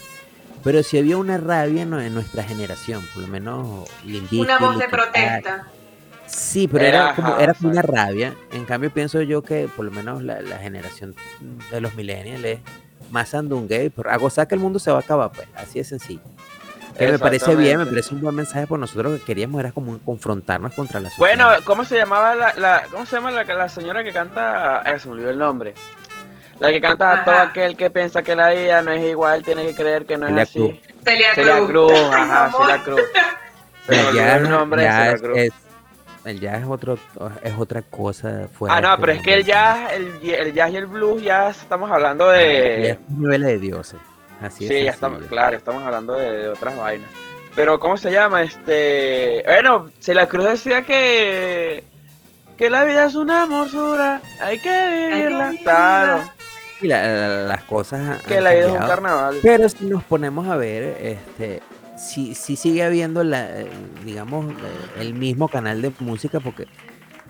[0.63, 4.77] pero sí había una rabia en, en nuestra generación, por lo menos Limp Una voz
[4.77, 5.67] de protesta.
[6.29, 8.35] Sí, pero Era, era, como, era como una rabia.
[8.51, 11.15] En cambio, pienso yo que por lo menos la, la generación
[11.71, 12.59] de los millennials es
[13.11, 15.85] más andungue, pero a gozar que el mundo se va a acabar, pues, así de
[15.85, 16.21] sencillo.
[16.97, 19.71] Que me parece bien, me parece un buen mensaje, por nosotros lo que queríamos era
[19.71, 21.35] como confrontarnos contra la sociedad.
[21.47, 24.83] Bueno, ¿cómo se llamaba la, la cómo se llama la, la señora que canta?
[24.85, 25.73] Eh, se me olvidó el nombre.
[26.59, 27.23] La que canta Ajá.
[27.23, 30.27] todo aquel que piensa que la vida no es igual, tiene que creer que no
[30.27, 30.59] es Celia así.
[30.59, 30.79] Cruz.
[31.05, 31.93] Celia Celia Cruz.
[32.13, 32.51] Ajá.
[32.57, 33.01] Celia Cruz.
[33.87, 35.53] Se me el olvidó jazz, el nombre ya es, es-
[36.25, 36.97] el jazz es otro
[37.43, 40.75] es otra cosa fuera Ah, no, pero es que el jazz, el, el jazz y
[40.77, 42.89] el blues ya estamos hablando Ya de...
[42.91, 43.99] es un nivel de dioses.
[44.41, 47.09] Así Sí, de ya estamos, claro, estamos hablando de, de otras vainas.
[47.55, 48.43] Pero, ¿cómo se llama?
[48.43, 49.43] Este.
[49.45, 51.83] Bueno, Celia Cruz decía que.
[52.55, 55.53] Que la vida es una hermosura, hay que vivirla.
[55.63, 56.23] Claro,
[56.81, 59.37] Y la- la- las cosas han que la vida es un carnaval.
[59.41, 61.61] Pero si nos ponemos a ver, este,
[61.99, 63.67] sí, sí sigue habiendo la, eh,
[64.05, 64.55] digamos, eh,
[65.01, 66.65] el mismo canal de música, porque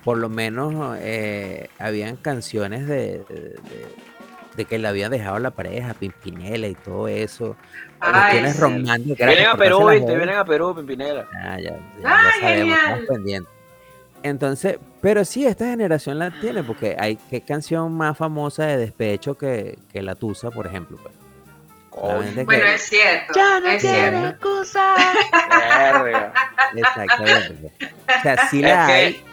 [0.04, 4.10] por lo menos eh, habían canciones de, de, de-
[4.56, 7.56] de que le habían dejado la pareja, Pimpinela y todo eso.
[8.02, 9.16] Ay, Cuestiones sí.
[9.26, 10.06] Vienen a Perú, joya.
[10.06, 11.28] vienen a Perú, Pimpinela.
[11.34, 13.54] Ah, ya, ya- ya Ah, sabemos, estamos pendientes.
[14.22, 19.36] Entonces, pero sí, esta generación la tiene, porque hay qué canción más famosa de despecho
[19.38, 20.98] que, que La Tusa, por ejemplo.
[21.02, 21.14] pues.
[22.02, 23.34] Solamente Bueno, que- es cierto.
[23.36, 24.28] Ya no es tiene cierto.
[24.30, 24.96] excusa.
[25.78, 26.34] Verga.
[26.76, 27.72] Exactamente.
[28.20, 29.24] O sea, sí la que- hay,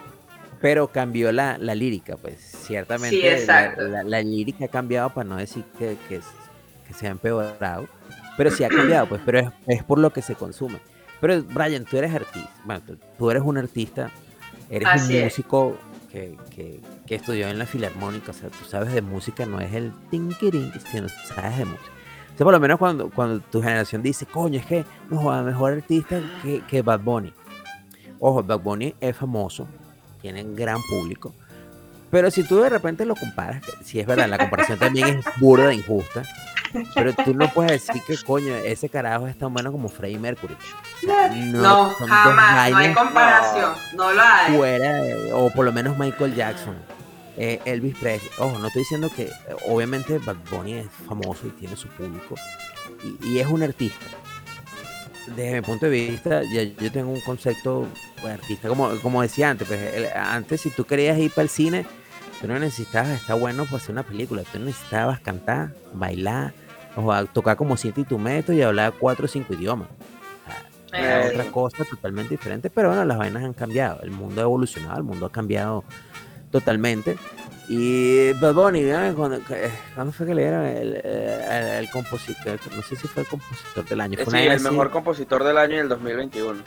[0.60, 2.40] pero cambió la, la lírica, pues.
[2.40, 6.20] Ciertamente Sí, la, la- la lírica ha cambiado para no decir que, que,
[6.86, 7.88] que se ha empeorado.
[8.36, 10.78] Pero sí ha cambiado, pues, pero es, es por lo que se consume.
[11.20, 14.10] Pero Brian, tú eres artista, bueno, tú, tú eres un artista,
[14.68, 15.24] eres Así un es.
[15.24, 15.78] músico
[16.12, 19.72] que, que, que estudió en la filarmónica, o sea, tú sabes de música, no es
[19.72, 21.90] el tinkirin, sino sabes de música.
[22.36, 25.42] O sea, por lo menos cuando, cuando tu generación dice, coño, es que no joda,
[25.42, 27.32] mejor artista que, que Bad Bunny.
[28.20, 29.66] Ojo, Bad Bunny es famoso,
[30.20, 31.32] tiene un gran público.
[32.10, 35.70] Pero si tú de repente lo comparas, si es verdad, la comparación también es burda
[35.70, 36.22] e injusta.
[36.94, 40.54] Pero tú no puedes decir que, coño, ese carajo es tan bueno como Freddie Mercury.
[40.54, 42.70] O sea, No, dos jamás.
[42.70, 43.72] No hay comparación.
[43.96, 44.56] No lo hay.
[44.56, 46.76] fuera, de- o por lo menos Michael Jackson,
[47.36, 48.30] eh, Elvis Presley.
[48.38, 49.30] Ojo, no estoy diciendo que, eh,
[49.68, 52.34] obviamente, Bad Bunny es famoso y tiene su público
[53.22, 54.06] y, y es un artista.
[55.34, 57.86] Desde mi punto de vista, ya- yo tengo un concepto
[58.22, 61.48] de artista, como, como decía antes, pues, el- antes si tú querías ir para el
[61.48, 61.84] cine,
[62.40, 66.52] tú no necesitabas estar bueno para hacer una película, tú necesitabas cantar, bailar,
[66.94, 69.88] o a tocar como siete instrumentos y hablar cuatro o cinco idiomas.
[69.90, 71.28] O sea, Eh, sí.
[71.40, 75.02] otra cosa totalmente diferente, pero bueno, las vainas han cambiado, el mundo ha evolucionado, el
[75.04, 75.82] mundo ha cambiado
[76.60, 77.16] totalmente.
[77.68, 79.14] Y Bad Bunny, ¿no?
[79.16, 82.60] cuando, eh, ¿cuándo fue que le dieron el, eh, el compositor?
[82.76, 84.16] No sé si fue el compositor del año.
[84.22, 84.64] Fue Sí, el así.
[84.64, 86.62] mejor compositor del año del 2021.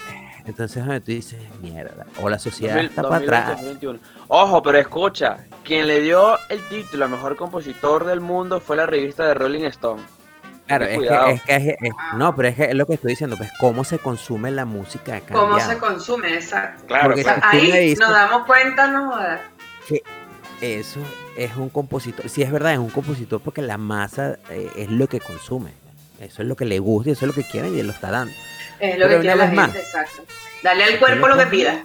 [0.45, 3.58] Entonces donde tú dices, mierda, o la sociedad 2000, está para 2020, atrás.
[3.63, 3.99] 2021.
[4.28, 8.86] Ojo, pero escucha, quien le dio el título a mejor compositor del mundo fue la
[8.86, 10.02] revista de Rolling Stone.
[10.67, 11.28] Claro, es que, cuidado.
[11.30, 13.84] es que es- es- no, pero es que es lo que estoy diciendo, pues cómo
[13.86, 16.34] se consume la música ha ¿Cómo se consume?
[16.36, 16.84] Exacto.
[16.88, 17.41] Claro, Porque claro.
[17.54, 19.39] me ahí dices- nos damos cuenta, no jodas.
[20.62, 20.99] Eso
[21.38, 22.28] es un compositor.
[22.30, 25.71] Sí, es verdad, es un compositor porque la masa eh, es lo que consume.
[26.19, 27.93] Eso es lo que le gusta y eso es lo que quieren y él lo
[27.93, 28.34] está dando.
[28.80, 29.65] Es lo Pero que quiere la vez más.
[29.67, 30.23] gente, exacto.
[30.62, 31.82] Dale al cuerpo lo que pida.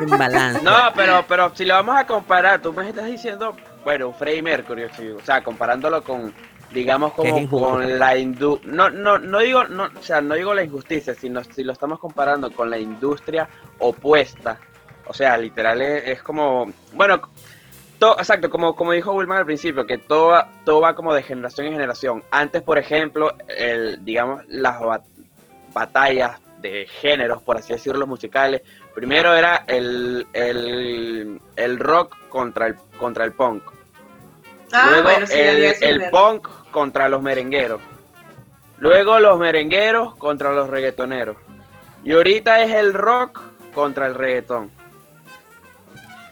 [0.00, 0.62] En balance.
[0.62, 3.54] No, pero, pero si lo vamos a comparar, tú me estás diciendo,
[3.84, 6.32] bueno, Freddie Mercury, o sea, comparándolo con,
[6.70, 10.54] digamos, Que como con la industria, no, no, no digo, no, o sea, no digo
[10.54, 13.46] la injusticia, sino si lo estamos comparando con la industria
[13.78, 14.58] opuesta,
[15.06, 17.20] o sea, literal es, es como, bueno,
[18.18, 21.66] exacto, como, como dijo Wilman al principio, que todo, va- todo va como de generación
[21.68, 22.24] en generación.
[22.30, 25.04] Antes, por ejemplo, el, digamos, las bat-
[25.72, 28.62] batallas de géneros, por así decirlo, musicales.
[28.94, 33.62] Primero era el, el, el rock contra el, contra el punk.
[34.72, 37.80] Ah, Luego bueno, sí, el, el punk contra los merengueros.
[38.78, 41.36] Luego los merengueros contra los reggaetoneros.
[42.04, 43.40] Y ahorita es el rock
[43.74, 44.70] contra el reggaetón.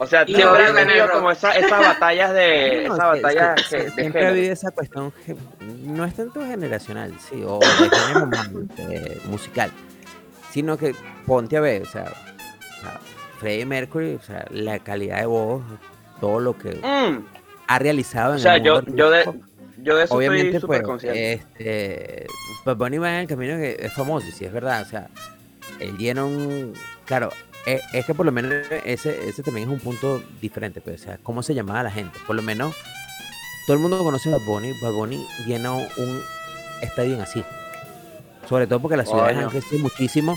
[0.02, 3.22] O sea, Y siempre el tenido como esa- esas batallas de No, esas es que-
[3.22, 4.28] batallas es que de, de siempre ha género.
[4.30, 5.12] habido esa cuestión,
[5.84, 9.70] no es tanto generacional, sí, o de género más, eh, musical,
[10.52, 10.94] sino que
[11.26, 12.98] ponte a ver, o sea, o sea,
[13.38, 15.62] Freddie Mercury, o sea, la calidad de voz,
[16.18, 17.26] todo lo que Mm,
[17.68, 19.46] ha realizado en O sea, el yo, mundo yo, de, artístico,
[19.82, 21.32] yo de eso obviamente estoy súper pues consciente.
[21.34, 22.26] este
[22.64, 25.08] Bad Bunny va en el camino que es famoso y sí es verdad o sea
[25.78, 26.74] él llena un
[27.06, 27.30] claro
[27.66, 28.52] es, es que por lo menos
[28.84, 32.18] ese ese también es un punto diferente pues o sea cómo se llamaba la gente.
[32.26, 32.74] Por lo menos
[33.66, 34.72] todo el mundo conoce a Bad Bunny.
[34.80, 36.22] Bad Bunny llena un
[36.82, 37.44] estadio así
[38.50, 40.36] sobre todo porque las ciudades han crecido muchísimo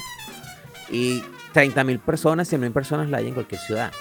[0.91, 3.91] y 30 mil personas 100 mil personas la hay en cualquier ciudad.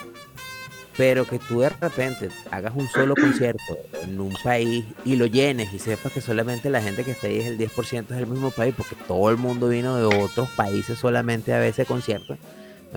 [0.99, 5.73] Pero que tú de repente hagas un solo concierto en un país y lo llenes
[5.73, 8.51] y sepas que solamente la gente que está ahí es el 10% es del mismo
[8.51, 12.37] país, porque todo el mundo vino de otros países solamente a ver ese concierto,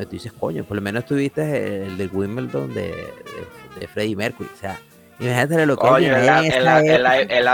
[0.03, 4.49] tú dices, coño, por lo menos tuviste el del Wimbledon de, de, de Freddie Mercury,
[4.53, 4.79] o sea,
[5.19, 7.47] imagínate lo que Coño, el, el, el,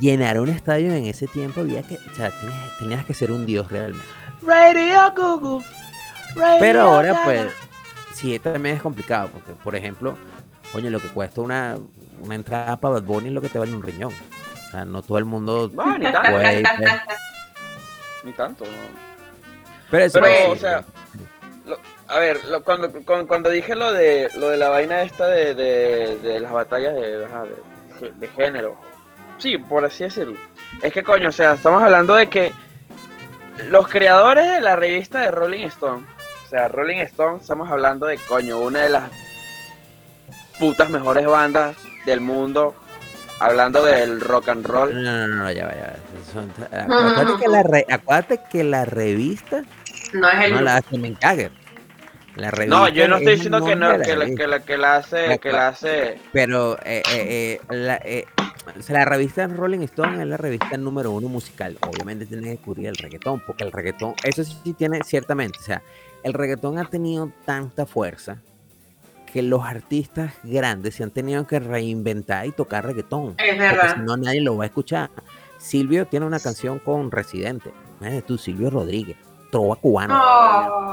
[0.00, 3.44] llenar un estadio en ese tiempo había que, o sea, tenías, tenías que ser un
[3.46, 4.04] dios realmente.
[4.42, 5.64] Radio Google.
[6.60, 7.48] Pero ahora, pues,
[8.14, 10.16] sí, esto también es complicado, porque, por ejemplo,
[10.72, 11.76] coño, lo que cuesta una,
[12.20, 14.12] una entrada para Bad Bunny es lo que te vale un riñón.
[14.12, 16.90] O sea, no todo el mundo No, ni tanto, puede pues.
[18.24, 18.64] ni tanto.
[18.64, 19.07] no.
[19.90, 20.84] Pero, eso Pero, sí, o sea,
[21.66, 25.26] Lo- a ver, lo- cuando, cuando, cuando dije lo de lo de la vaina esta
[25.26, 28.76] de, de, de las batallas de, de, de género,
[29.38, 30.36] sí, por así decirlo.
[30.82, 32.52] Es que coño, o sea, estamos hablando de que
[33.70, 36.04] los creadores de la revista de Rolling Stone,
[36.46, 39.10] o sea, Rolling Stone, estamos hablando de coño, una de las
[40.58, 42.74] putas mejores bandas del mundo,
[43.40, 45.02] hablando del rock and no, roll.
[45.02, 46.32] no, no, no, ya va, ya va.
[46.32, 49.62] Son- acuérdate, que la re- acuérdate que la revista
[50.12, 50.64] No es el no grupo.
[50.64, 51.50] la hace.
[52.36, 54.78] La revista No, yo no es estoy diciendo que no, que la, que la, que
[54.78, 58.26] la hace, que la hace Pero eh, eh, eh, la, eh,
[58.78, 61.76] o sea, la revista Rolling Stone es la revista número uno musical.
[61.80, 65.82] Obviamente tiene que cubrir el reggaetón, porque el reggaetón, eso sí tiene ciertamente, o sea,
[66.22, 68.38] el reggaetón ha tenido tanta fuerza
[69.32, 73.34] que los artistas grandes se han tenido que reinventar y tocar reggaetón.
[73.38, 73.96] Es verdad.
[73.96, 75.10] si no, nadie lo va a escuchar.
[75.58, 77.72] Silvio tiene una canción con Residente.
[78.00, 79.16] Imagínate tú, Silvio Rodríguez,
[79.50, 80.14] trova cubano.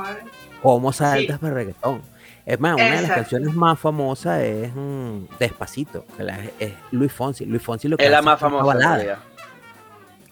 [0.03, 0.15] Ay,
[0.61, 2.01] ¿Cómo saltas para reggaetón?
[2.45, 7.11] Es más, una de las canciones más famosas es mm, Despacito, que la- es Luis
[7.11, 7.45] Fonsi.
[7.45, 8.65] Luis Fonsi lo que es la más famosa.
[8.65, 9.19] balada.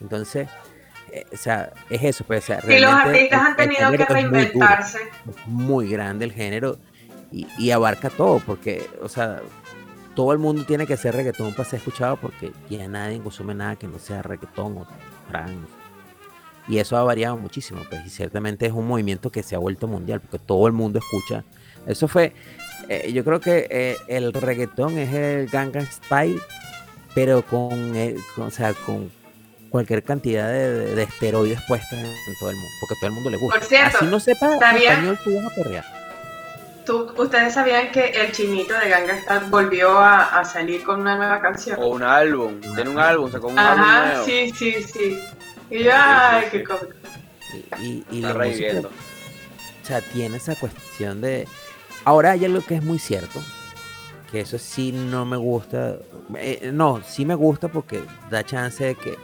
[0.02, 0.48] Entonces,
[1.12, 2.24] eh, o sea, es eso.
[2.24, 5.00] Pues, o sea, Y los realmente artistas el- han tenido que muy duro, reinventarse.
[5.30, 6.78] es muy grande el género
[7.32, 9.42] y, y abarca todo, porque, o sea,
[10.16, 13.76] todo el mundo tiene que ser reggaetón para ser escuchado, porque ya nadie consume nada
[13.76, 14.88] que no sea reggaetón o
[15.30, 15.56] trance.
[16.68, 19.88] Y eso ha variado muchísimo, pues, y ciertamente es un movimiento que se ha vuelto
[19.88, 21.44] mundial, porque todo el mundo escucha.
[21.86, 22.34] Eso fue,
[22.88, 26.40] eh, yo creo que eh, el reggaetón es el Gangnam Style,
[27.14, 29.12] pero con, eh, con- o sea, con
[29.70, 33.08] cualquier cantidad de, de- de esteroides puestas en, en todo el mundo, porque a todo
[33.08, 33.60] el mundo le gusta.
[33.60, 34.92] Por cierto, Así no sepa ¿sabía?
[34.94, 35.86] español, tú vas a perrear.
[36.86, 41.16] ¿Tú- ¿Ustedes sabían que el chinito de Ganga Star volvió a, a salir con una
[41.18, 41.78] nueva canción?
[41.82, 44.26] O un álbum, tiene un álbum, sacó un álbum Ajá, nuevo.
[44.26, 45.20] sí, sí, sí.
[45.70, 46.94] Y yo, ay, qué cómico.
[47.80, 51.48] Y, y, y Está la música, o sea, tiene esa cuestión de...
[52.06, 53.42] Ahora hay algo que es muy cierto,
[54.32, 55.98] que eso sí no me gusta.
[56.38, 59.18] eh, no, sí me gusta porque da chance de que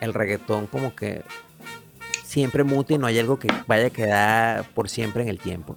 [0.00, 1.22] el reggaetón como que
[2.24, 5.76] siempre mute y no hay algo que vaya a quedar por siempre en el tiempo.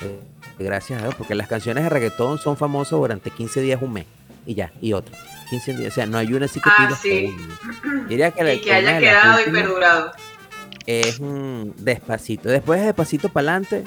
[0.00, 0.20] Eh,
[0.58, 4.06] gracias a Dios, porque las canciones de reggaetón son famosas durante 15 días, un mes,
[4.46, 5.14] y ya, y otro.
[5.52, 6.88] 15 días, o sea, no hay una así que Ah,
[8.36, 10.12] que la- Y que haya quedado y perdurado.
[10.86, 12.48] es mm, despacito.
[12.48, 13.84] Después de despacito para adelante,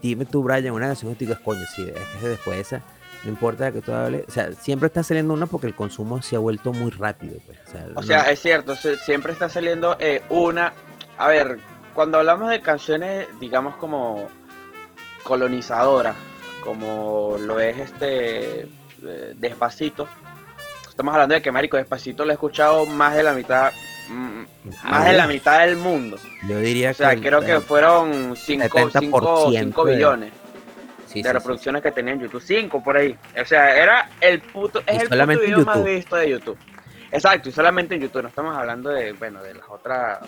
[0.00, 2.82] dime tú, Brian, una canción que tú digas, coño, sí, es que después de esa,
[3.24, 6.36] no importa que tú hables, o sea, siempre está saliendo una porque el consumo se
[6.36, 7.38] ha vuelto muy rápido.
[7.44, 10.72] Pues, o sea, O no- sea, es cierto, siempre está saliendo eh, una.
[11.18, 11.58] A ver,
[11.94, 14.28] cuando hablamos de canciones, digamos como
[15.24, 16.14] colonizadoras,
[16.62, 18.68] como lo es este
[19.02, 20.08] eh, Despacito,
[20.98, 23.72] estamos hablando de que Marico Despacito lo he escuchado más de la mitad,
[24.08, 24.42] mm,
[24.82, 26.18] más de la mitad del mundo.
[26.48, 27.22] Yo diría O sea, que.
[27.22, 30.32] creo que fueron 5 70% de- billones
[31.06, 31.32] sí, de sí.
[31.32, 33.16] reproducciones que tenía en YouTube, 5 por ahí.
[33.40, 36.58] O sea, era el puto, es Y el puto video más visto de YouTube.
[37.12, 40.26] Exacto, y solamente en YouTube, no estamos hablando de, bueno, de las otras eh,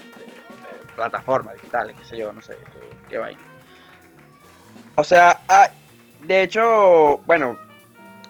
[0.94, 3.40] plataformas digitales, qué sé yo, no sé, qué, qué vaina.
[4.94, 5.68] O sea, ah,
[6.22, 7.58] de hecho, bueno,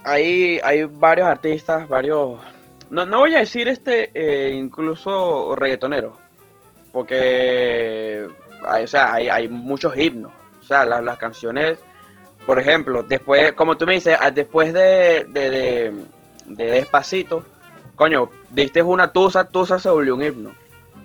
[0.05, 2.39] hay, hay varios artistas, varios...
[2.91, 6.17] No, no voy a decir este, eh, incluso reggaetonero,
[6.93, 8.27] porque
[8.67, 11.79] hay, o sea, hay, hay muchos himnos, o sea, las, las canciones,
[12.47, 15.93] por ejemplo, después, como tú me dices, ah, después de, de, de,
[16.47, 17.45] de Despacito,
[17.95, 20.51] coño, diste una tusa, tusa se volvió un himno.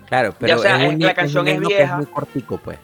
[0.08, 1.96] Claro, pero o sea, es es- un, la es canción es himno que vieja.
[1.96, 2.78] muy cortico, pues.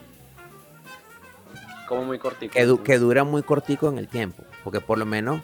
[1.89, 2.53] Como muy cortito.
[2.53, 4.43] que, du- que dura muy cortico en el tiempo.
[4.65, 5.41] Porque por lo menos,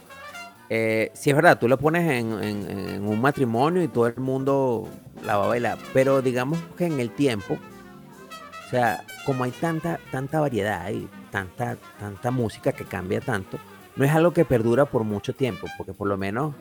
[0.71, 4.89] eh, sí es verdad, tú lo pones en, un matrimonio y todo el mundo
[5.25, 5.79] la va a bailar.
[5.93, 11.77] Pero digamos que en el tiempo, o sea, como hay tanta, tanta variedad y tanta,
[11.99, 13.59] tanta música que cambia tanto,
[13.97, 15.67] no es algo que perdura por mucho tiempo.
[15.77, 16.55] Porque por lo menos,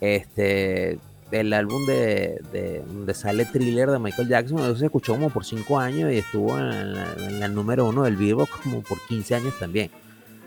[0.00, 0.98] este.
[1.30, 5.46] El álbum de, de donde sale thriller de Michael Jackson, eso se escuchó como por
[5.46, 9.36] 5 años y estuvo en la, en la número uno del Billboard como por 15
[9.36, 9.90] años también.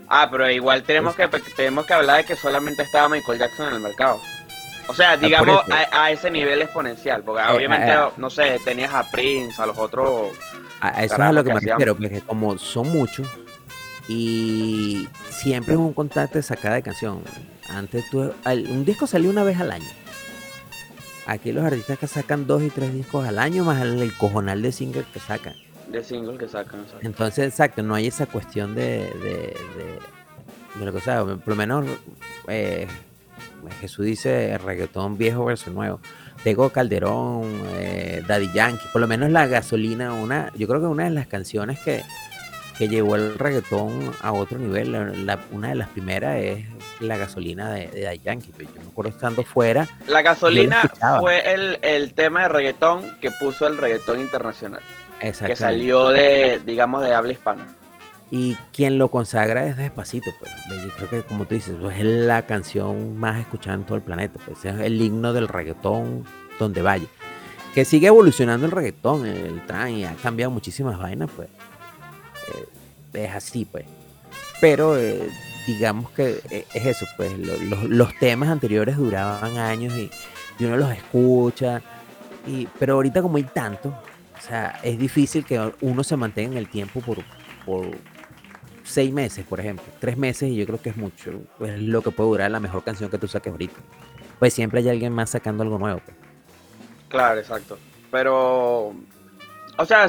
[0.07, 3.73] Ah, pero igual tenemos que, tenemos que hablar de que solamente estaba Michael Jackson en
[3.75, 4.19] el mercado.
[4.87, 5.87] O sea, digamos por eso.
[5.91, 9.65] a, a ese nivel exponencial, porque Eh, obviamente, eh, no sé, tenías a Prince, a
[9.65, 10.31] los otros...
[10.79, 13.27] A eso es a lo que que me refiero, porque como son muchos
[14.07, 17.23] y siempre es un contacto de sacada de canción.
[17.69, 19.89] Antes tú, un disco salió una vez al año.
[21.25, 24.61] Aquí los artistas que sacan dos y tres discos al año, más el, el cojonal
[24.61, 25.55] de singles que sacan.
[25.87, 26.81] De single que sacan.
[26.81, 26.99] o sea.
[27.01, 29.31] Entonces, exacto, no hay esa cuestión de, de,
[29.77, 29.99] de-
[30.79, 31.23] de lo que sea.
[31.23, 31.85] Por lo menos
[32.49, 32.87] eh,
[33.79, 35.99] Jesús dice reggaetón viejo versus nuevo.
[36.43, 41.05] Tego Calderón, eh, Daddy Yankee, por lo menos la gasolina, una, yo creo que una
[41.05, 42.03] de las canciones que,
[42.77, 46.65] que llevó el reggaetón a otro nivel, la- la- una de las primeras es
[46.99, 48.51] la gasolina de, de Daddy Yankee.
[48.59, 50.81] Yo me acuerdo estando fuera, La gasolina
[51.19, 54.81] fue el, el tema de reggaetón que puso el reggaetón internacional,
[55.31, 57.65] que salió de, digamos, de habla hispana.
[58.31, 60.51] Y quien lo consagra es Despacito, pues.
[60.83, 64.03] Yo creo que, como tú dices, pues, es la canción más escuchada en todo el
[64.03, 64.39] planeta.
[64.45, 66.25] Pues es el himno del reggaetón
[66.59, 67.05] donde vaya.
[67.75, 71.49] Que sigue evolucionando el reggaetón, el trance, y ha cambiado muchísimas vainas, pues.
[73.13, 73.85] eh, es así, pues.
[74.59, 75.29] Pero eh,
[75.67, 77.38] digamos que eh, es eso, pues.
[77.38, 80.09] lo- los, los temas anteriores duraban años y,
[80.57, 81.81] y uno los escucha.
[82.47, 83.93] Y, pero ahorita como hay tanto,
[84.47, 87.17] sea, es difícil que uno se mantenga en el tiempo por,
[87.65, 87.88] por
[88.84, 91.31] seis meses, por ejemplo, tres meses, y yo creo que es mucho.
[91.60, 93.79] Es lo que puede durar la mejor canción que tú saques ahorita.
[94.39, 95.99] Pues siempre hay alguien más sacando algo nuevo.
[96.05, 96.17] pues.
[97.10, 97.77] Claro, exacto.
[98.12, 98.93] Pero,
[99.77, 100.08] o sea,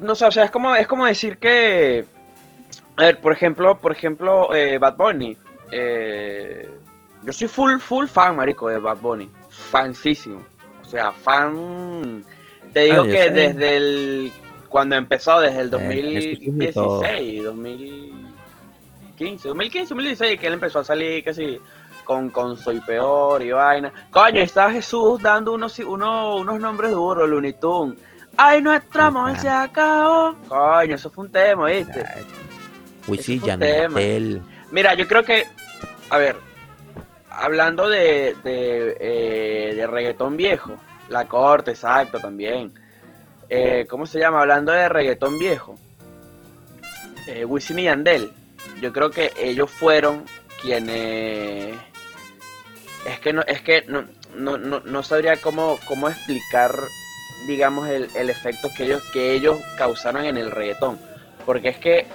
[0.00, 2.04] no sé, o sea, es como, es como decir que,
[2.96, 5.36] a ver, por ejemplo, por ejemplo, eh, Bad Bunny.
[5.72, 6.68] eh,
[7.24, 9.28] yo soy full, full fan, marico, de Bad Bunny.
[9.50, 10.40] Fansísimo.
[10.88, 12.24] O sea, fan.
[12.72, 13.30] Te digo Ah, que sé.
[13.30, 14.32] desde el.
[14.70, 17.00] Cuando empezó, desde el Eh, eso sí, de todo.
[17.00, 21.60] 2016, 2015, 2015, 2016, que él empezó a salir casi
[22.04, 23.92] con, con Soy Peor y vaina.
[24.10, 27.98] Coño, está Jesús dando unos, unos, unos nombres duros, Looney Tunes.
[28.36, 30.34] Ay, nuestro amor se acabó.
[30.48, 32.02] Coño, eso fue un tema, ¿viste?
[33.06, 34.00] Yandel, tema.
[34.00, 35.44] Yandel, Mira, yo creo que,
[36.10, 36.36] a ver,
[37.38, 40.76] hablando de, de, eh, de reggaetón viejo,
[41.08, 42.72] la corte, exacto, también.
[43.48, 44.40] Eh, ¿Cómo se llama?
[44.40, 45.76] Hablando de reggaetón viejo,
[47.26, 48.32] eh, Wisin y Yandel,
[48.80, 50.24] yo creo que ellos fueron
[50.60, 51.76] quienes...
[53.06, 56.74] Es que no, es que no, no, no, no sabría cómo, cómo explicar,
[57.46, 60.98] digamos, el, el efecto que ellos, que ellos causaron en el reggaetón.
[61.46, 62.06] Porque es que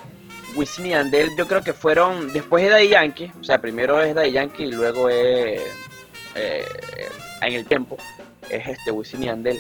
[0.56, 4.14] Wisin y Yandel yo creo que fueron después de Daddy Yankee, o sea, primero es
[4.14, 5.62] Daddy Yankee y luego es
[6.36, 6.66] eh,
[7.42, 7.98] en el tiempo
[8.50, 9.60] es este Wisin y Yandel.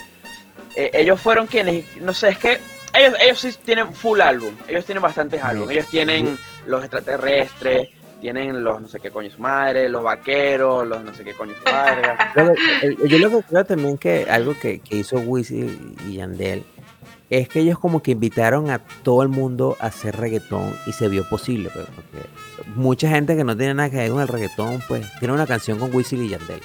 [0.75, 2.59] Eh, ellos fueron quienes, no sé, es que
[2.93, 7.89] ellos, ellos sí tienen full álbum, ellos tienen bastantes álbumes, ellos tienen los extraterrestres,
[8.21, 11.53] tienen los no sé qué coño su madre, los vaqueros, los no sé qué coño
[11.55, 12.01] su madre.
[13.07, 16.63] Yo lo que creo también que algo que, que hizo Wisin y Yandel
[17.29, 21.07] es que ellos como que invitaron a todo el mundo a hacer reggaetón y se
[21.09, 22.27] vio posible, pues, porque
[22.75, 25.79] mucha gente que no tiene nada que ver con el reggaetón, pues tiene una canción
[25.79, 26.61] con Wisin y Yandel.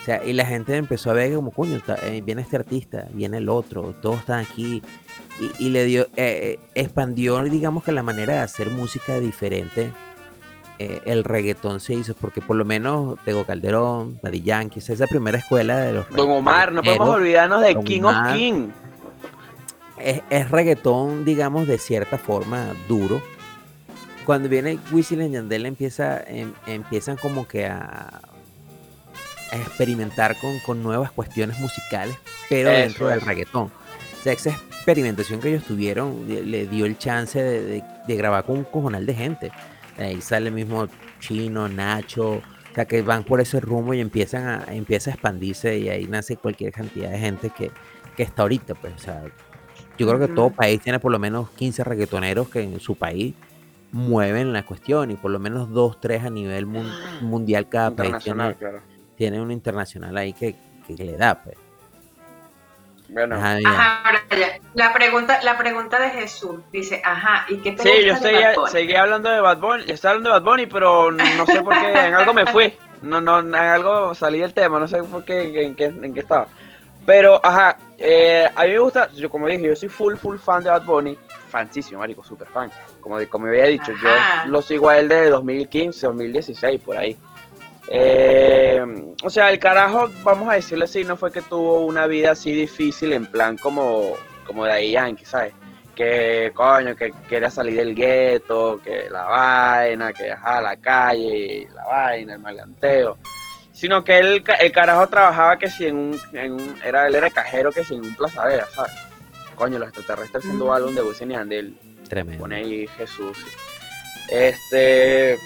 [0.00, 3.06] O sea, y la gente empezó a ver como, coño, está- eh, viene este artista,
[3.12, 4.82] viene el otro, todos están aquí.
[5.40, 9.92] Y, y le dio, eh, eh, expandió, digamos que la manera de hacer música diferente.
[10.80, 15.38] eh, el reggaetón se hizo, porque por lo menos Tego Calderón, Daddy Yankee, esa primera
[15.38, 18.30] escuela de los Don Omar, no podemos olvidarnos de Don King Omar.
[18.30, 18.68] of King.
[20.00, 23.22] Es, es reggaetón, digamos, de cierta forma duro.
[24.24, 28.20] Cuando viene Wisin y Yandel empieza, em- empiezan como que a,
[29.52, 32.14] experimentar con, con nuevas cuestiones musicales,
[32.50, 33.64] pero Eso, dentro del reggaetón.
[33.64, 38.16] O sea, esa experimentación que ellos tuvieron le, le dio el chance de, de- de
[38.16, 39.50] grabar con un cojonal de gente.
[39.98, 40.86] Ahí sale el mismo
[41.20, 42.42] Chino, Nacho, o
[42.74, 46.36] sea, que van por ese rumbo y empiezan a, empieza a expandirse y ahí nace
[46.36, 47.70] cualquier cantidad de gente que,
[48.16, 49.22] que está ahorita, pues, o sea,
[49.98, 53.34] yo creo que todo país tiene por lo menos 15 reggaetoneros que en su país
[53.92, 58.08] mueven la cuestión y por lo menos dos, tres a nivel mun- mundial cada país
[58.08, 58.84] Internacional, tiene, claro.
[59.16, 60.54] tiene un internacional ahí que,
[60.86, 61.56] que le da, pues.
[63.10, 63.36] Bueno.
[63.36, 63.56] Ajá.
[63.64, 64.12] Ajá.
[64.74, 68.56] La pregunta, la pregunta de Jesús dice, ajá, ¿y qué te Sí, yo seguía, Bad
[68.56, 68.70] Bunny?
[68.70, 71.90] seguía hablando de Bad Bunny, estaba hablando de Bad Bunny, pero no sé por qué,
[72.06, 75.62] en algo me fui, no, no, en algo salí del tema, no sé por qué,
[75.64, 76.48] en qué, en qué estaba.
[77.08, 80.62] Pero, ajá, eh, a mí me gusta, yo como dije, yo soy full, full fan
[80.62, 81.16] de Bad Bunny,
[81.48, 84.44] fansísimo, marico, super fan, como, como había dicho, Ajá.
[84.44, 87.16] yo lo sigo a él desde 2015, 2016, por ahí.
[87.88, 88.84] Eh,
[89.24, 92.52] o sea, el carajo, vamos a decirlo así, no fue que tuvo una vida así
[92.52, 94.12] difícil en plan como,
[94.46, 95.54] como de ahí Yankee, ¿sabes?
[95.94, 101.86] Que coño, que quería salir del gueto, que la vaina, que ajá, la calle, la
[101.86, 103.16] vaina, el maleanteo.
[103.78, 107.14] Sino que él, ca- el carajo trabajaba que si en un, en un- era, él
[107.14, 108.90] era cajero que si en un Plaza Vega, ¿sabes?
[109.54, 110.70] Coño, los extraterrestres haciendo Mm.
[110.72, 112.40] álbum de Wisin y Yandel, Tremendo.
[112.42, 113.36] pone ahí Jesús.
[113.36, 113.50] sí.
[114.30, 115.38] Este,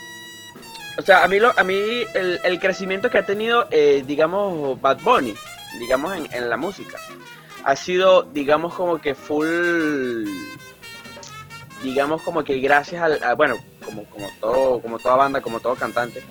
[0.98, 1.74] o sea, a mí, lo, a mí
[2.14, 5.34] el, el crecimiento que ha tenido, eh, digamos, Bad Bunny,
[5.78, 6.98] digamos, en, en la música,
[7.64, 10.24] ha sido, digamos, como que full,
[11.82, 15.74] digamos, como que gracias al, a- bueno, como, como, todo, como toda banda, como todo
[15.74, 16.22] cantante,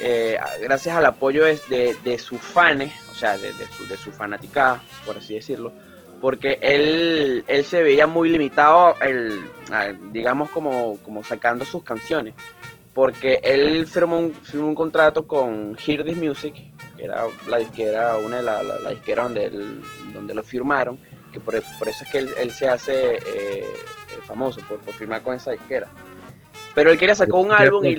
[0.00, 3.96] eh, gracias al apoyo de, de, de sus fans, o sea, de, de su, de
[3.96, 5.72] su fanaticada, por así decirlo,
[6.20, 9.40] porque él, él se veía muy limitado, el,
[10.12, 12.34] digamos, como, como sacando sus canciones,
[12.94, 16.54] porque él firmó un, firmó un contrato con Hear This Music,
[16.96, 19.80] que era la disquera, una de las la, la disquera donde, él-
[20.12, 20.98] donde lo firmaron,
[21.32, 23.64] que por, por eso es que él, él se hace eh,
[24.26, 25.86] famoso, por, por firmar con esa disquera.
[26.74, 27.94] Pero él quería sacar un álbum y...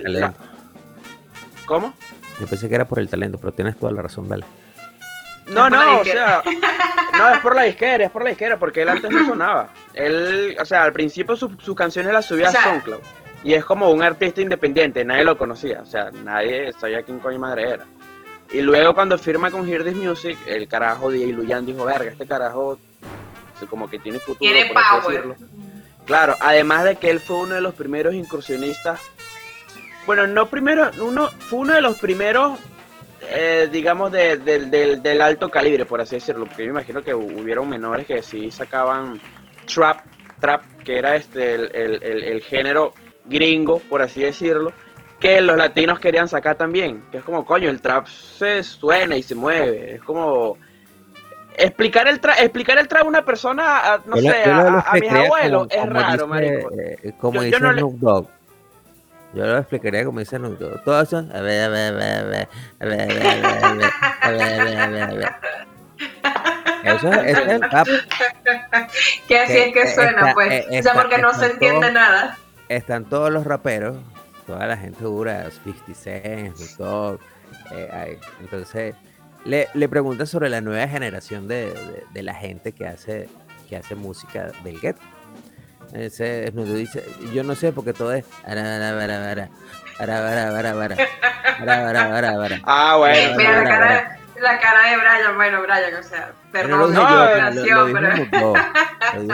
[1.72, 1.94] ¿Cómo?
[2.38, 4.44] Yo pensé que era por el talento, pero tienes toda la razón, vale.
[5.48, 6.44] No, Es por la no, o sea,
[7.18, 9.70] no es por la disquera, es por la disquera, porque él antes no sonaba.
[9.94, 13.00] Él, o sea, al principio su- sus canciones las subía O sea- a SoundCloud.
[13.46, 17.40] Y es como un artista independiente, nadie lo conocía, o sea, nadie sabía quién coño
[17.40, 17.86] madre era.
[18.52, 22.28] Y luego cuando firma con Hear This Music, el carajo de Luyan dijo, verga, este
[22.28, 22.78] carajo
[23.70, 25.36] como que tiene futuro, Tiene por así decirlo.
[26.06, 29.00] Claro, además de que él fue uno de los primeros incursionistas.
[30.06, 32.60] Bueno, no primero, uno, fue uno de los primeros,
[33.30, 36.46] eh, digamos, de- del- alto calibre, por así decirlo.
[36.46, 39.20] Porque yo me imagino que hu- hubieron menores que sí sacaban
[39.74, 40.00] trap,
[40.40, 42.94] trap, que era este el, el- el- el género
[43.26, 44.74] gringo, por así decirlo,
[45.20, 47.04] que los latinos querían sacar también.
[47.12, 49.96] Que es como, coño, el trap se suena y se mueve.
[49.96, 50.58] Es como
[51.56, 54.94] explicar el trap, explicar el trap a una persona, a, no Yo sé, a, a
[54.94, 56.68] mis abuelos, como- es como raro, dice,
[57.04, 58.28] eh, como Yo- yo dice no le- Snoop Dogg.
[59.34, 61.34] Yo lo explicaría como dicen los Todas son.
[61.34, 63.12] A ver, a ver, a ver, a ver, a ver,
[64.22, 65.32] a ver, a ver, a ver.
[66.84, 67.88] Eso es, es el rap.
[69.28, 70.66] Que así es que suena, pues.
[70.68, 72.38] o sea, porque no se entiende nada.
[72.68, 73.98] Están todos los raperos,
[74.48, 77.20] toda la gente dura, 50 Cent, todo.
[78.42, 78.96] entonces,
[79.46, 83.30] le, le pregunta sobre la nueva generación de, de, de la gente que hace,
[83.70, 85.02] que hace música del gueto
[85.94, 87.04] ese es nuestro dice.
[87.34, 88.26] Yo no sé porque todo es.
[88.46, 89.50] Ara, ara, ara, ara.
[90.00, 90.96] Ara, ara, ara, ara.
[91.60, 92.62] Ara, ara, ara.
[92.66, 93.38] Ah, bueno.
[93.38, 95.36] Mira la cara, la cara de Brian.
[95.36, 97.04] Bueno, Brian, o sea, perdón, no, no,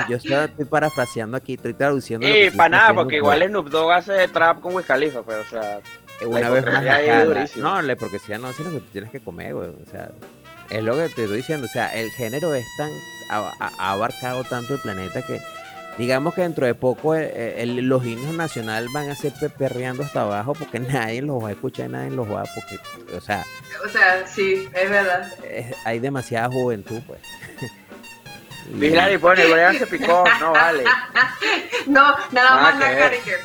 [0.07, 2.27] yo estoy parafraseando aquí, estoy traduciendo.
[2.27, 3.35] Sí, para nada, porque pues.
[3.37, 5.79] igual Snoop Dogg hace trap con Wiz Khalifa, pero o sea.
[6.25, 7.55] Una vez más.
[7.57, 9.69] No, la hipocresía no es lo que tienes que comer, güey.
[9.69, 10.09] O sea,
[10.69, 11.67] es lo que te estoy diciendo.
[11.67, 12.89] O sea, el género es tan.
[13.29, 15.39] ha abarcado tanto el planeta que
[15.97, 20.03] digamos que dentro de poco eh, el- los himnos nacionales van a ser pe- perreando
[20.03, 22.79] hasta abajo porque nadie los va a escuchar, nadie los va a, porque,
[23.15, 23.45] o sea,
[23.85, 25.31] o sea, sí, es verdad.
[25.43, 27.19] es- hay demasiada juventud, pues.
[28.69, 30.83] Y- Vigilante y pone, Brian se picó, no vale.
[31.87, 33.35] No, nada más la cara y que.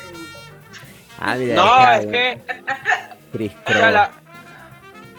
[1.17, 2.41] Ah, mira, No, es que,
[3.31, 4.11] Chris la-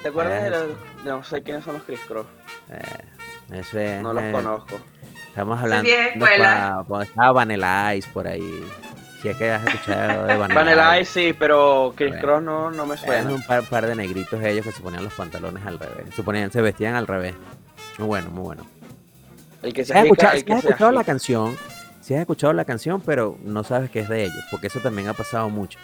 [0.02, 2.26] ¿te acuerdas de Eh, los, no sé quiénes son los Chris Cross?
[2.68, 4.78] eh, eso es, No los eh, conozco.
[5.34, 5.90] Estamos hablando
[6.86, 8.64] cuando estaba Vanilla Ice por ahí.
[9.20, 12.22] Si es que has escuchado de Vanilla, Vanilla Ice sí, pero Chris Bueno.
[12.26, 13.34] Cross no, no me Eran suena.
[13.34, 16.14] un par, par de negritos ellos que se ponían los pantalones al revés.
[16.14, 17.34] Se, ponían, se vestían al revés.
[17.98, 18.66] Muy bueno, muy bueno.
[19.62, 21.56] El que Si se has escuchado, el si que has se escuchado la canción,
[22.00, 25.08] si has escuchado la canción, pero no sabes que es de ellos, porque eso también
[25.08, 25.78] ha pasado mucho.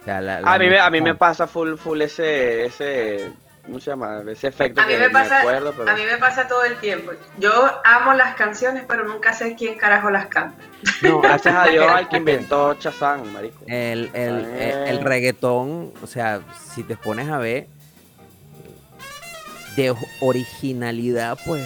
[0.00, 3.32] O sea, la- la A mí, me, a mí me pasa full, full ese, ese,
[3.66, 4.22] ¿Cómo se llama?
[4.30, 5.90] Ese efecto A mí que me pasa, acuerdo, pero...
[5.90, 7.12] a mí me pasa todo el tiempo.
[7.38, 7.50] Yo
[7.84, 10.62] amo las canciones, pero nunca sé quién carajo las canta.
[11.00, 13.64] No, Gracias a Dios al que inventó Chazán, marico.
[13.66, 14.84] El, el, el- Eh.
[14.90, 16.40] el reggaetón, o sea,
[16.74, 17.68] si te pones a ver
[19.76, 21.64] de originalidad, pues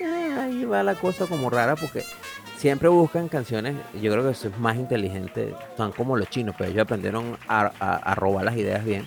[0.00, 2.04] eh, ahí va la cosa como rara porque
[2.58, 6.70] siempre buscan canciones, yo creo que eso es más inteligente, son como los chinos, pero
[6.70, 9.06] ellos aprendieron a, a- a robar las ideas bien.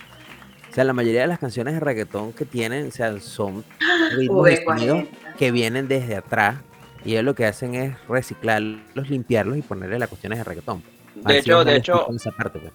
[0.77, 3.65] O sea, la mayoría de las canciones de reggaetón que tienen, o sea, son
[4.15, 5.07] ritmos y sonidos V40.
[5.35, 6.57] que vienen desde atrás
[7.03, 10.83] y ellos lo que hacen es reciclarlos, limpiarlos y ponerle las cuestiones de reggaetón.
[11.15, 12.71] De hecho, de hecho, explico esa parte, pues.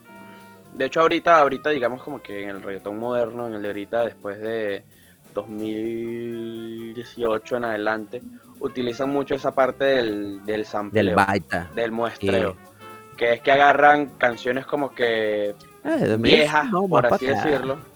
[0.75, 4.05] De hecho, ahorita, ahorita digamos como que en el reggaetón moderno, en el de ahorita,
[4.07, 4.83] después de
[5.33, 8.21] 2018 en adelante,
[8.59, 11.71] utilizan mucho esa parte del, del sampleo, del baita.
[11.77, 12.57] del muestreo.
[13.17, 17.92] Que es que agarran canciones como que Eh, de viejas, no, por así decirlo.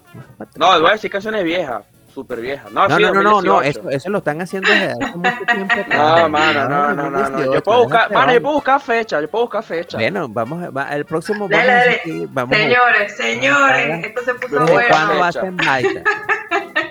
[0.56, 2.70] No, voy a decir canciones viejas, súper viejas.
[2.72, 3.80] No, No, sí, no, no, no, no, 2018.
[3.80, 5.74] eso, eso lo están haciendo desde hace mucho tiempo.
[5.96, 7.18] No, mano, no, no, no, no.
[7.18, 9.96] 2018, Yo puedo buscar, mano, yo puedo buscar fecha, yo puedo buscar fecha.
[9.98, 12.00] Bueno, vamos, va- el próximo Dale, vamos dale.
[12.02, 14.88] seguir, vamos a- Señores, señores, esto se puso Desde ¿Desde bueno.
[14.88, 16.02] cuándo hacen baita?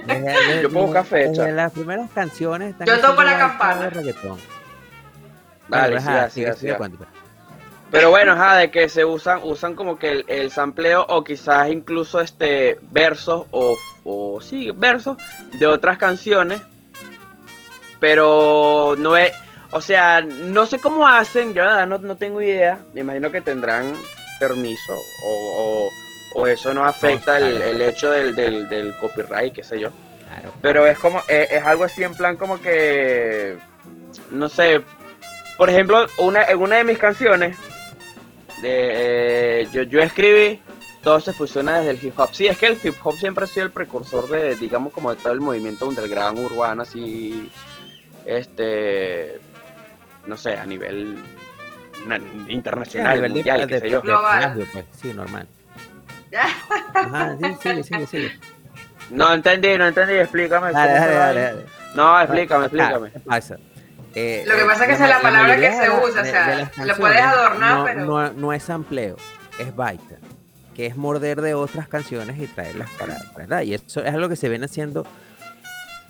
[0.05, 1.47] Desde- desde- Yo puedo buscar desde fecha.
[1.51, 3.81] las primeras canciones están Yo toco la campana.
[3.81, 4.37] de reggaetón.
[5.67, 6.83] Dale, sí, así, así, así.
[7.95, 11.69] Pero bueno, ajá, de que se usan, usan como que el, el sampleo o quizás
[11.69, 15.15] incluso este versos o, o sí, versos
[15.53, 16.59] de otras canciones.
[18.01, 19.31] Pero no es,
[19.71, 22.79] o sea, no sé cómo hacen, yo la verdad no, no tengo idea.
[22.93, 23.93] Me imagino que tendrán
[24.41, 24.93] permiso
[25.23, 25.89] o,
[26.35, 29.89] o, o eso no afecta el, el hecho del, del, del copyright, qué sé yo.
[30.61, 33.57] Pero es como, es, es algo así en plan como que,
[34.31, 34.81] no sé,
[35.57, 37.55] por ejemplo, una, en una de mis canciones,
[38.61, 40.61] de, eh, yo, yo escribí,
[41.03, 42.29] todo se fusiona desde el hip hop.
[42.33, 45.21] Sí, es que el hip hop siempre ha sido el precursor de, digamos, como de
[45.21, 47.49] todo el movimiento underground urbano, así,
[48.25, 49.39] este,
[50.25, 51.15] no sé, a nivel
[52.07, 54.01] na- Sí, a internacional, nivel de- mundial, de- qué sé yo.
[54.01, 55.47] plagio, pues, sí, normal.
[56.93, 58.39] Ajá, sí, sigue, sigue, sigue.
[59.11, 60.71] No entendí, no entendí, explícame.
[60.71, 61.65] Dale, dale, dale, dale.
[61.93, 63.11] No, explícame, Ah, explícame.
[63.11, 63.57] ¿Qué pasa?
[64.15, 66.21] Eh, Lo que eh, pasa es que esa es la palabra que se de usa,
[66.21, 69.17] o sea, le puedes adornar, no, pero- No, no es sampleo,
[69.59, 70.15] es baita,
[70.73, 73.61] que es morder de otras canciones y traerlas para, ¿verdad?
[73.63, 75.05] Y eso es algo que se viene haciendo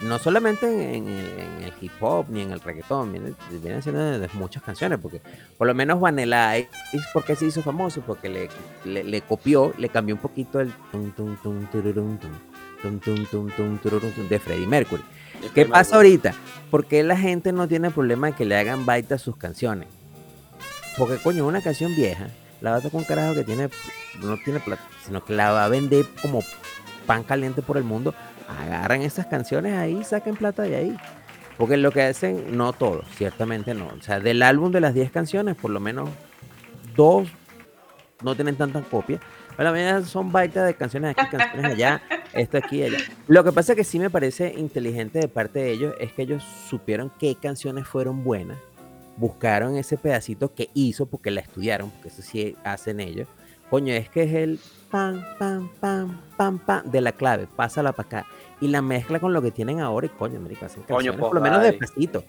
[0.01, 3.78] no solamente en, en el, en el hip hop ni en el reggaetón, viene, viene
[3.78, 5.22] haciendo desde muchas canciones, porque
[5.58, 6.70] por lo menos Vanilla Ice,
[7.14, 8.01] ¿por qué se hizo famoso?
[8.01, 8.49] Porque le,
[8.84, 12.32] le, le copió, le cambió un poquito el tum, tum, tum, tururum, tum,
[12.82, 15.03] tum, tum, tum, tum, tururum, tum de Freddie Mercury.
[15.53, 16.33] ¿Qué pasa ahorita?
[16.71, 19.88] ¿Por qué la gente no tiene problema de que le hagan baita a sus canciones?
[20.97, 22.27] Porque, coño, una canción vieja,
[22.61, 23.69] la va a tocar un carajo que tiene,
[24.21, 26.41] no tiene plata, sino que la va a vender como
[27.05, 28.13] pan caliente por el mundo.
[28.47, 30.97] Agarran esas canciones ahí, saquen plata de ahí.
[31.57, 33.88] Porque lo que hacen, no todos, ciertamente no.
[33.88, 36.09] O sea, del álbum de las 10 canciones, por lo menos
[36.95, 37.27] dos
[38.21, 39.21] no tienen tantas copias.
[39.55, 42.01] Pero la mayoría son baitas de canciones aquí, canciones allá,
[42.36, 42.97] esto aquí y allá.
[43.27, 46.43] Lo que pasa que sí me parece inteligente de parte de ellos es que ellos
[46.69, 48.57] supieron qué canciones fueron buenas,
[49.17, 53.27] buscaron ese pedacito que hizo porque la estudiaron, porque eso sí hacen ellos.
[53.69, 54.59] Coño, es que es el
[54.91, 58.27] pam, pam, pam, pam, pam de la clave, pásala para acá.
[58.61, 61.29] Y la mezcla con lo que tienen ahora y coño, marico, hacen Coño, canciones, pues,
[61.29, 62.23] por lo menos despacito.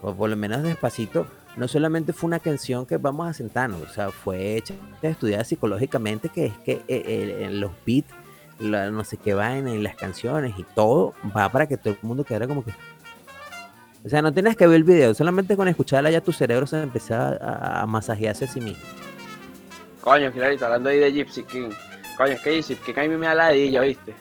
[0.00, 3.88] O por lo menos despacito, no solamente fue una canción que vamos a sentarnos, o
[3.88, 8.12] sea, fue hecha, estudiada psicológicamente, que es que eh, eh, los beats,
[8.58, 11.94] la- no sé qué va en, en las canciones y todo va para que todo
[11.94, 12.72] el mundo quedara como que.
[14.04, 16.80] O sea, no tienes que ver el video, solamente con escucharla ya tu cerebro se
[16.82, 18.82] empieza a, a masajearse a sí mismo.
[20.00, 21.70] Coño, Clarito, hablando ahí de Gypsy King.
[22.16, 24.14] Coño, es que Gypsy King a mí me da ladilla, ¿viste?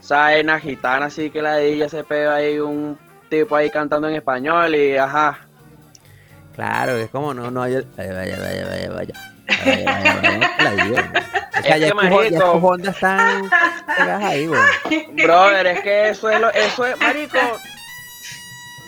[0.00, 2.96] Esa una gitana así que ladilla se pega ahí un
[3.28, 5.38] tipo ahí cantando en español y ajá.
[6.54, 9.14] Claro, es como no, no, vaya, vaya, vaya, vaya, vaya.
[11.68, 13.50] Tus, tus ondas están
[13.86, 14.60] pegadas ahí, güey.
[15.24, 17.38] Brother, es que eso es lo, eso es, marico.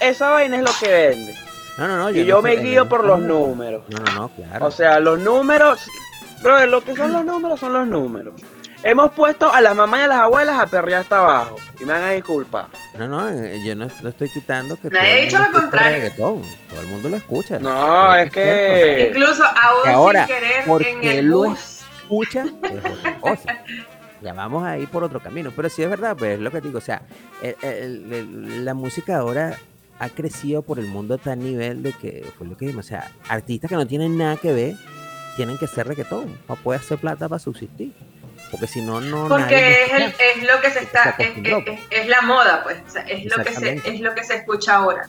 [0.01, 1.35] Esa vaina es lo que vende.
[1.79, 2.11] No, no, no.
[2.11, 3.83] Y no yo me sé, guío por los números.
[3.89, 4.67] No, no, no, claro.
[4.67, 5.81] O sea, los números,
[6.43, 8.35] brother, lo que son los números son los números.
[8.83, 11.57] Hemos puesto a las mamás y a las abuelas a perrear hasta abajo.
[11.79, 12.67] Y me van a disculpar.
[12.99, 15.51] No, no, eh, yo no, no estoy quitando que Nadie todo ha el dicho mundo
[15.53, 15.97] lo escucha contrario.
[15.97, 17.59] reggaetón, Todo el mundo lo escucha.
[17.59, 19.09] No, es que.
[19.11, 21.81] Incluso aún Que ahora, sin querer porque en el lo bus.
[22.03, 23.59] escucha es otra cosa.
[24.23, 25.53] Ya vamos a ir por otro camino.
[25.55, 26.79] Pero sí es verdad, pues es lo que digo.
[26.79, 27.03] O sea,
[27.43, 29.59] el- el- el- la música ahora
[29.99, 32.89] ha crecido por el mundo a tal nivel de que, fue lo que dijimos, o
[32.89, 34.75] sea, artistas que no tienen nada que ver
[35.37, 37.93] tienen que hacer reggaetón para poder hacer plata para subsistir.
[38.51, 39.29] Porque si no, no.
[39.29, 42.01] nadie Porque es, lo el- es lo que se está, Se es, acostumbró, es- es-
[42.01, 44.75] es la moda, pues, o sea, es lo que se, es lo que se escucha
[44.77, 45.09] ahora.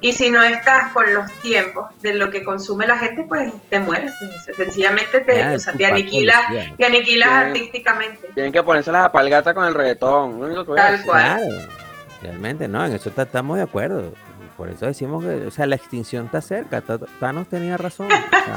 [0.00, 3.80] Y si no estás con los tiempos de lo que consume la gente, pues te
[3.80, 4.12] mueres.
[4.46, 6.40] pues, sencillamente te, o sea, tu te aniquilas,
[6.76, 8.28] te aniquilas artísticamente.
[8.34, 10.38] Tienen que ponerse las apalgatas con el reggaetón.
[10.40, 11.06] lo único que voy a Tal decir.
[11.06, 11.24] cual.
[11.40, 11.68] Claro,
[12.22, 14.12] realmente no, en eso ta- estamos de acuerdo.
[14.56, 16.80] Por eso decimos que, o sea, la extinción está cerca.
[16.80, 18.06] Ta- Thanos tenía razón.
[18.06, 18.54] o sea,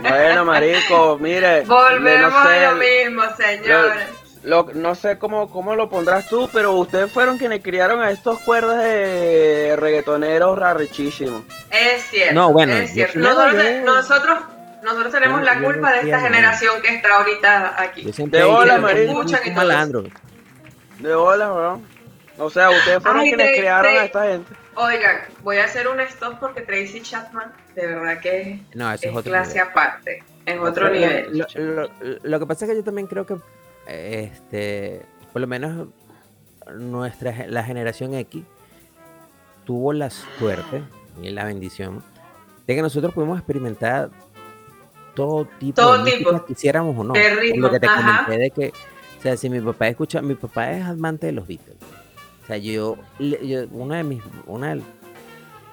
[0.00, 1.62] Bueno, marico, mire.
[1.62, 4.06] Volvemos no sé, a lo mismo, señores.
[4.44, 8.38] lo- no sé cómo, cómo lo pondrás tú, pero ustedes fueron quienes criaron a estos
[8.40, 11.42] cuerdas de reggaetoneros rarrechísimos.
[11.70, 12.34] Es cierto.
[12.34, 13.18] No, bueno, es cierto.
[13.18, 14.38] Nosotros, nosotros,
[14.82, 18.04] nosotros tenemos Yo- la culpa de esta generación que está ahorita aquí.
[18.04, 19.24] De que marico.
[19.54, 20.04] malandro.
[20.98, 21.80] De bola, bro.
[22.38, 24.52] O sea, ustedes fueron Ay, quienes de- criaron de- a esta gente.
[24.76, 29.10] Oigan, voy a hacer un stop porque Tracy Chapman, de verdad que No, es, es
[29.14, 29.68] otro clase nivel.
[29.68, 31.38] aparte, es otro nivel.
[31.38, 31.88] Lo, lo-
[32.22, 33.36] lo que pasa es que yo también creo que,
[33.86, 35.02] este,
[35.32, 35.88] por lo menos
[36.78, 38.42] nuestra la generación X
[39.64, 40.82] tuvo la suerte
[41.22, 42.02] y la bendición
[42.66, 44.10] de que nosotros pudimos experimentar
[45.14, 46.30] todo tipo Todo de tipo.
[46.32, 47.14] música, quisiéramos o no.
[47.14, 48.24] De ritmo, lo que te ajá.
[48.24, 48.72] comenté de que,
[49.18, 51.76] o sea, si mi papá escucha, mi papá es amante de los Beatles.
[52.42, 54.82] O sea, yo, yo- una de mis, una del-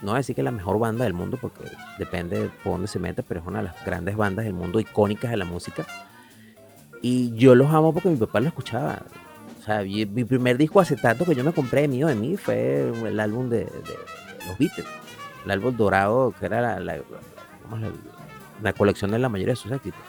[0.05, 1.63] no voy a decir que es la mejor banda del mundo porque
[1.99, 4.79] depende de por dónde se meta, pero es una de las grandes bandas del mundo,
[4.79, 5.85] icónicas de la música.
[7.01, 9.01] Y yo los amo porque mi papá lo escuchaba.
[9.59, 12.89] O sea, y- mi primer disco acetato que yo me compré mío de mí fue
[13.05, 13.95] el álbum de, de
[14.47, 14.87] los Beatles.
[15.43, 16.99] El álbum dorado, que era la, la-
[17.63, 17.89] ¿cómo es la-
[18.63, 19.99] la colección de la mayoría de sus éxitos.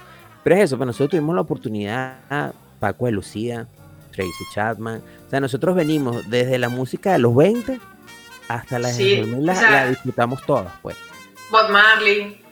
[0.45, 3.67] Pero es eso, pues nosotros tuvimos la oportunidad, Paco de Lucía,
[4.13, 5.03] Tracy Chapman.
[5.27, 7.81] O sea, nosotros venimos desde la música de los 20
[8.49, 10.97] hasta la, Sí, de los 2000, la, o sea- la disfrutamos todas, pues.
[11.51, 12.43] Bob Marley,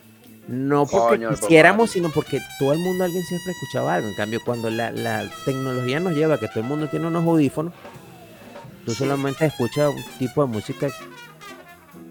[0.47, 4.07] No porque Coño, el Bob quisiéramos, sino porque todo el mundo, alguien siempre escuchaba algo.
[4.09, 7.23] En cambio, cuando la, la tecnología nos lleva a que todo el mundo tiene unos
[7.25, 7.73] audífonos,
[8.85, 8.97] tú Sí.
[8.99, 10.87] solamente escuchas un tipo de música,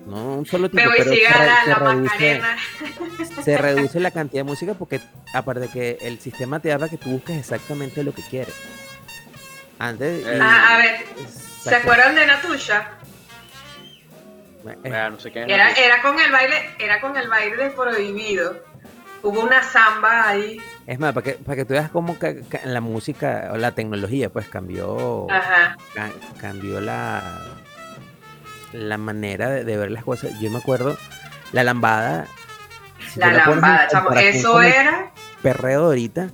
[0.06, 2.56] no un solo tipo, pero se, se reduce, Macarena.
[3.44, 5.00] se reduce la cantidad de música porque,
[5.32, 8.54] aparte que el sistema te da que tú busques exactamente lo que quieres.
[9.78, 10.26] Antes.
[10.26, 10.34] Eh.
[10.36, 10.96] y- Ah, a ver,
[11.62, 12.88] ¿se acuerdan de Natusha?
[14.68, 17.70] Eh, Vea, no sé qué es Era, era con el baile, era con el baile
[17.70, 18.62] prohibido.
[19.22, 20.60] Hubo una samba ahí.
[20.86, 23.72] Es más, para que, para que tú veas cómo ca- ca- la música o la
[23.72, 25.26] tecnología pues cambió.
[25.30, 25.76] Ajá.
[25.94, 26.10] ca-
[26.40, 27.22] cambió la
[28.72, 30.32] la manera de, de ver las cosas.
[30.40, 30.96] Yo me acuerdo,
[31.52, 32.26] la lambada.
[33.12, 34.10] si La la lambada, chamo.
[34.12, 35.10] Eso era
[35.42, 36.28] Perreo de ahorita.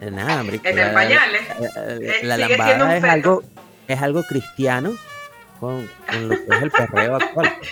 [0.00, 1.42] eh, Nada, hombre, en la- el pañales.
[1.60, 3.42] la- Eh, La, sigue siendo lambada es algo,
[3.86, 4.92] es algo cristiano
[5.58, 7.52] con, con lo que es el perreo actual.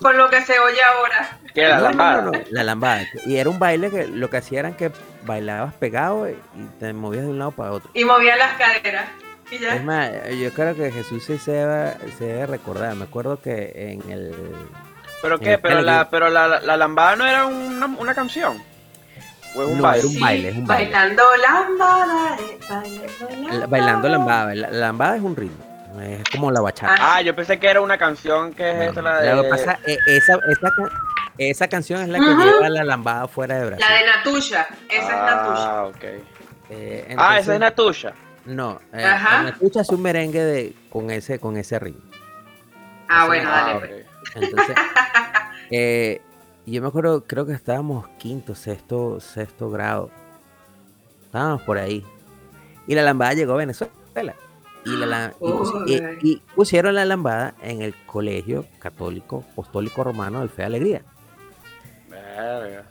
[0.00, 1.38] Con lo que se oye ahora.
[1.54, 2.22] No, La no, lambada.
[2.22, 3.02] no, no, la lambada.
[3.26, 4.90] Y era un baile que lo que hacía era que
[5.26, 6.38] bailabas pegado y
[6.78, 7.90] te movías de un lado para otro.
[7.92, 9.04] Y movía las caderas.
[9.50, 9.74] Y ya.
[9.74, 10.10] Es más,
[10.40, 12.94] yo creo que Jesús sí se debe, se debe recordar.
[12.94, 14.34] Me acuerdo que en el.
[15.20, 15.52] ¿Pero en qué?
[15.52, 18.56] el Pero la, que- pero la, la, la lambada no era una, una canción.
[19.54, 19.98] O es un No, baile.
[20.00, 20.90] era un baile, es un baile.
[20.92, 22.36] Bailando lambada.
[22.38, 24.54] eh, baile, la- Bailando lambada.
[24.54, 25.69] La, la lambada es un ritmo.
[25.98, 26.96] Es como la bachata.
[26.98, 29.34] Ah, yo pensé que era una canción que es No, esta, la de.
[29.34, 30.68] Lo que pasa, eh, esa, esa,
[31.38, 33.86] esa canción es la que lleva la lambada fuera de Brasil.
[33.88, 34.68] La de Natusha.
[34.88, 35.70] Esa es Natusha.
[35.70, 36.04] Ah, ok.
[36.70, 38.12] Eh, ah, esa es Natusha.
[38.44, 39.06] No, eh,
[39.48, 42.02] escuchas un merengue de, con, ese, con ese ritmo.
[43.08, 43.80] Ah, bueno, dale.
[43.80, 44.06] pues.
[44.36, 44.76] Entonces,
[45.70, 46.20] eh,
[46.66, 50.10] yo me acuerdo, creo que estábamos quinto, sexto, sexto grado.
[51.24, 52.04] Estábamos por ahí.
[52.86, 54.34] Y la lambada llegó a Venezuela.
[54.84, 55.32] Y, la, la-
[56.22, 61.02] y pusieron la lambada en el colegio católico apostólico romano del Fe de Alegría.
[62.08, 62.84] Verga.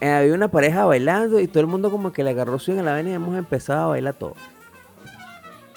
[0.00, 2.84] Eh, había una pareja bailando y todo el mundo como que le agarró su en
[2.84, 4.34] la vena y hemos empezado a bailar todo.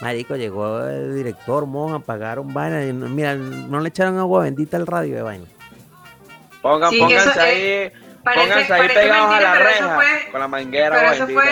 [0.01, 4.77] Marico, llegó el director, monja, pagaron vaina y no- mira, no le echaron agua bendita
[4.77, 5.45] al radio de vaina.
[6.61, 7.91] Pongan, Sí, pónganse eso, ahí,
[8.23, 11.41] Parece, pónganse ahí pegados a la reja fue, con la manguera pero eso bendita.
[11.41, 11.51] fue,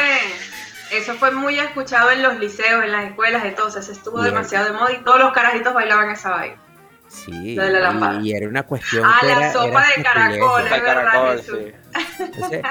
[0.92, 4.34] eso fue muy escuchado en los liceos, en las escuelas, entonces se estuvo Bien.
[4.34, 6.62] demasiado de moda y todos los carajitos bailaban esa vaina.
[7.10, 10.04] Sí, Lo de la y- era una cuestión Ah, que la era, sopa era de
[10.04, 11.60] caracol, es De verdad, caracol, Jesús.
[11.60, 12.24] sí.
[12.24, 12.62] Entonces,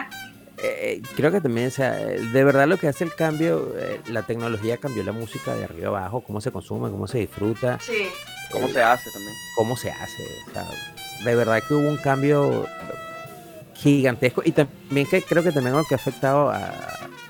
[0.58, 4.22] eh, creo que también, o sea, de verdad lo que hace el cambio, eh, la
[4.22, 8.08] tecnología cambió la música de arriba abajo, cómo se consume, cómo se disfruta, Sí,
[8.52, 9.34] ¿Cómo se hace también?
[9.56, 10.22] cómo se hace.
[10.48, 10.64] o sea,
[11.24, 12.66] de verdad que hubo un cambio
[13.74, 16.60] gigantesco y también que creo que también lo que ha afectado a,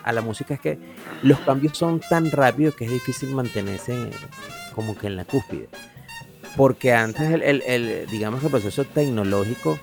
[0.07, 0.79] a la música es que
[1.23, 4.09] los cambios son tan rápidos que es difícil mantenerse
[4.75, 5.69] como que en la cúspide.
[6.57, 9.79] Porque antes, el, el- el, digamos el proceso tecnológico,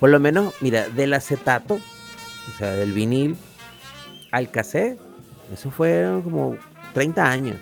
[0.00, 3.36] por lo menos, mira, del acetato, o sea, del vinil
[4.30, 4.98] al cassette,
[5.52, 6.56] Eso fueron como
[6.92, 7.56] 30 años.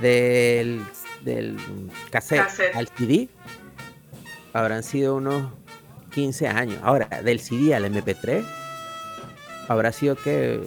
[0.00, 0.82] Del,
[1.24, 1.56] del
[2.10, 2.74] cassette, Cassette.
[2.76, 3.28] al CD
[4.52, 5.50] habrán sido unos
[6.14, 6.78] 15 años.
[6.82, 8.42] Ahora, del CD al MP3
[9.68, 10.66] habrá sido que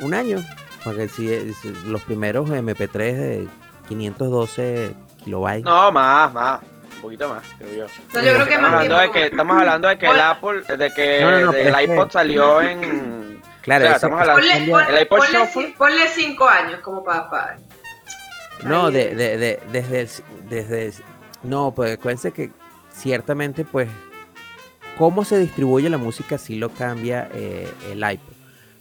[0.00, 0.38] un año.
[0.84, 3.48] Porque es- los primeros MP3 de
[3.88, 4.94] 512
[5.24, 5.64] kilobytes.
[5.64, 6.60] No, más, más.
[6.96, 7.84] Un poquito más, creo yo.
[8.14, 10.62] No, yo creo que Estamos más hablando de que, estamos hablando de que el Apple,
[10.76, 13.40] de que No, no, no, de- pero el iPod salió en.
[13.62, 16.80] Claro, o sea, eso- estamos hablando- Ponle, Ponle- pon- el iPod ponle ponle cinco años
[16.80, 17.56] como papá.
[18.64, 20.08] No, de, de- de- desde, el,
[20.48, 20.94] desde el-
[21.42, 22.50] no, pues acuérdense que
[22.92, 23.88] ciertamente, pues,
[24.98, 28.29] cómo se distribuye la música sí lo cambia eh, el iPod.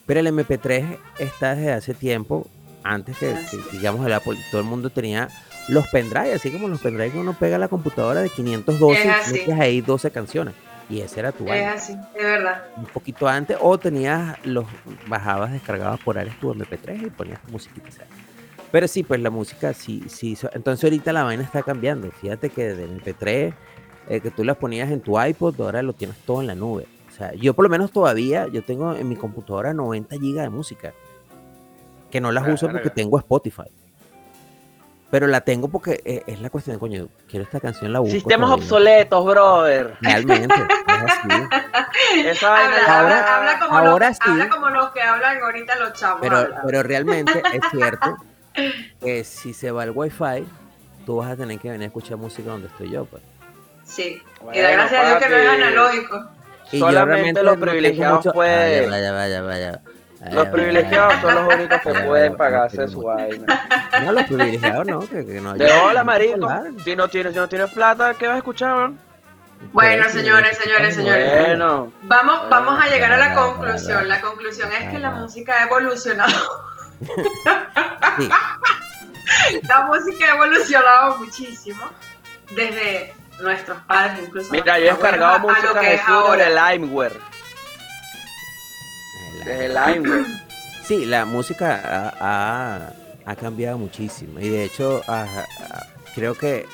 [0.09, 2.47] Pero el MP3 está desde hace tiempo,
[2.83, 3.31] antes que,
[3.71, 5.29] digamos el Apple, todo el mundo tenía
[5.67, 9.29] los pendrive, así como los pendrive que uno pega a la computadora de 512 Es
[9.29, 10.55] y metes ahí 12 canciones.
[10.89, 12.63] Y ese era tu Es así, es verdad.
[12.75, 14.65] Un poquito antes, o tenías los,
[15.05, 17.91] bajabas, descargabas por Ares tu MP3 y ponías tu musiquita.
[17.91, 18.07] sea.
[18.71, 20.35] Pero sí, pues la música sí, sí.
[20.53, 22.09] Entonces ahorita la vaina está cambiando.
[22.09, 23.53] Fíjate que del MP3,
[24.09, 26.87] eh, que tú las ponías en tu iPod, ahora lo tienes todo en la nube.
[27.19, 30.49] O sea, yo por lo menos todavía, yo tengo en mi computadora 90 gigas de
[30.49, 30.93] música.
[32.09, 33.69] Que no las uso porque tengo Spotify.
[35.11, 38.13] Pero la tengo porque eh, es la cuestión de, coño, quiero esta canción, la busco.
[38.13, 38.63] Sistemas todavía.
[38.63, 39.97] obsoletos, brother.
[39.99, 42.25] Realmente, es así.
[42.25, 44.23] Esa vaina Habla, habla como ahora los, sí.
[44.25, 46.21] habla como los que hablan ahorita los chavos.
[46.21, 46.61] Pero, hablan.
[46.65, 48.15] pero realmente es cierto
[49.01, 50.47] que si se va el wifi,
[51.05, 53.03] tú vas a tener que venir a escuchar música donde estoy yo.
[53.03, 53.21] Pues.
[53.83, 54.23] sí.
[54.53, 56.38] y da gracias a Dios que no es analógico.
[56.71, 59.71] Y Solamente los privilegiados mucho- pueden- Vaya, vaya, vaya,
[60.21, 60.33] vaya.
[60.33, 63.67] Los privilegiados son los únicos que pueden pagarse su vaina.
[64.03, 64.99] No, los privilegiados no.
[64.99, 66.49] Que, que no De yo- hola, no marico.
[66.83, 68.91] Si no tienes, si no tienes plata, ¿qué vas a escuchar?
[69.73, 71.45] Bueno, Por eso, señores, señores, señores.
[71.47, 74.07] Bueno, Vamos, vamos a llegar a la conclusión.
[74.09, 76.31] La conclusión es que la música ha evolucionado.
[78.17, 78.29] Sí,
[79.67, 81.81] La música ha evolucionado muchísimo
[82.55, 84.51] desde nuestros padres, incluso.
[84.51, 85.97] mira, yo he descargado a música que
[86.37, 87.13] de Limeware.
[89.39, 90.25] el- Desde Limeware.
[90.85, 92.93] Sí, la música ha, ha-
[93.25, 95.27] ha cambiado muchísimo y de hecho ah,
[96.15, 96.65] creo que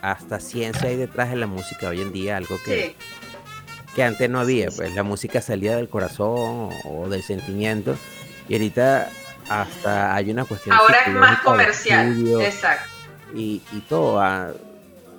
[0.00, 2.96] hasta ciencia hay detrás de la música hoy en día, algo que, Sí,
[3.94, 4.78] que antes no había, sí.
[4.78, 7.96] pues la música salía del corazón o, del sentimiento
[8.48, 9.08] y ahorita
[9.48, 12.08] hasta hay una cuestión ahora es más comercial.
[12.10, 12.90] estudio Exacto.
[13.34, 14.20] y, y todo.
[14.20, 14.48] ah,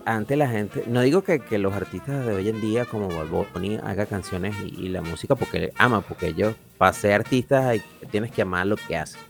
[0.06, 3.48] antes la gente, no digo que, que los artistas de hoy en día como Bad
[3.54, 7.82] Bunny haga canciones y, y la música porque ama, porque ellos, para ser artistas hay-
[8.12, 9.22] tienes que amar lo que hacen.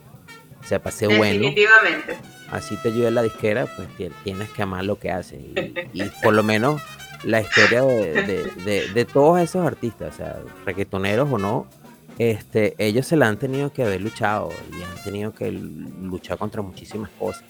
[0.62, 2.16] O sea, para ser bueno, Definitivamente.
[2.52, 5.36] así te ayuda la disquera, pues ti- tienes que amar lo que hace.
[5.38, 6.82] Y, y por lo menos
[7.24, 11.68] la historia de, de- de- de todos esos artistas, o sea, reggaetoneros o no,
[12.20, 16.62] este, ellos se la han tenido que haber luchado y han tenido que luchar contra
[16.62, 17.44] muchísimas cosas.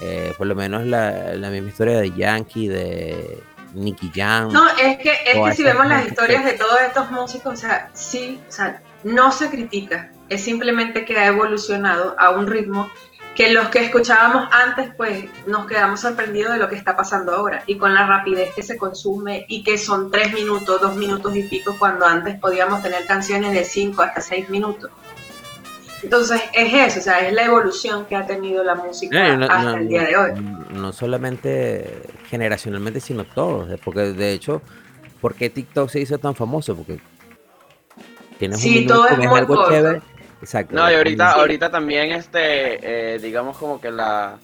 [0.00, 3.42] Eh, por lo menos la, la misma historia de Yankee, de
[3.74, 4.52] Nicky Jam.
[4.52, 7.90] No, es que, es que si vemos las historias de todos estos músicos, o sea,
[7.94, 12.90] sí, o sea, no se critica, es simplemente que ha evolucionado a un ritmo
[13.34, 17.62] que los que escuchábamos antes, pues nos quedamos sorprendidos de lo que está pasando ahora
[17.66, 21.44] y con la rapidez que se consume y que son tres minutos, dos minutos y
[21.44, 24.90] pico, cuando antes podíamos tener canciones de cinco hasta seis minutos.
[26.02, 29.44] Entonces es eso, o sea, es la evolución que ha tenido la música No, no,
[29.46, 30.30] hasta no, el día de hoy.
[30.40, 33.70] no- no solamente generacionalmente, sino todos.
[33.70, 34.62] eh, Porque de hecho,
[35.20, 36.76] ¿por qué TikTok se hizo tan famoso?
[36.76, 37.00] Porque
[38.38, 40.02] tienes Sí, un todo es algo chévere.
[40.40, 40.76] Exacto.
[40.76, 41.40] No, y ahorita, Sí.
[41.40, 44.38] ahorita también, este, eh, digamos como que la,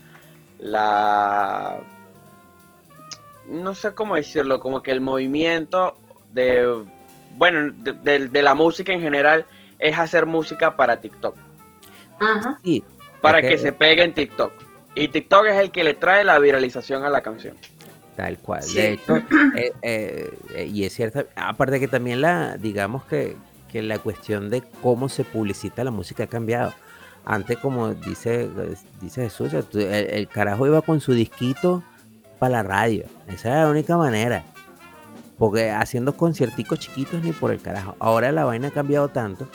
[0.59, 1.77] la,
[3.49, 5.97] no sé cómo decirlo, como que el movimiento
[6.33, 6.83] de,
[7.37, 9.47] bueno, de, de- de la música en general
[9.79, 11.37] es hacer música para TikTok,
[12.63, 12.85] Sí,
[13.21, 14.53] para que se pegue en TikTok.
[14.95, 17.57] Y TikTok es el que le trae la viralización a la canción.
[18.17, 18.63] Tal cual.
[18.63, 18.77] Sí.
[18.77, 19.17] De hecho,
[19.57, 23.37] eh, eh, eh, y es cierto, aparte que también la, digamos que,
[23.71, 26.73] que la cuestión de cómo se publicita la música ha cambiado.
[27.25, 28.49] Antes, como dice,
[29.01, 31.83] dice Jesús, el, el carajo iba con su disquito
[32.39, 33.07] para la radio.
[33.27, 34.45] Esa era la única manera.
[35.39, 37.97] Porque haciendo concierticos chiquitos ni por el carajo.
[37.99, 39.49] Ahora la vaina ha cambiado tanto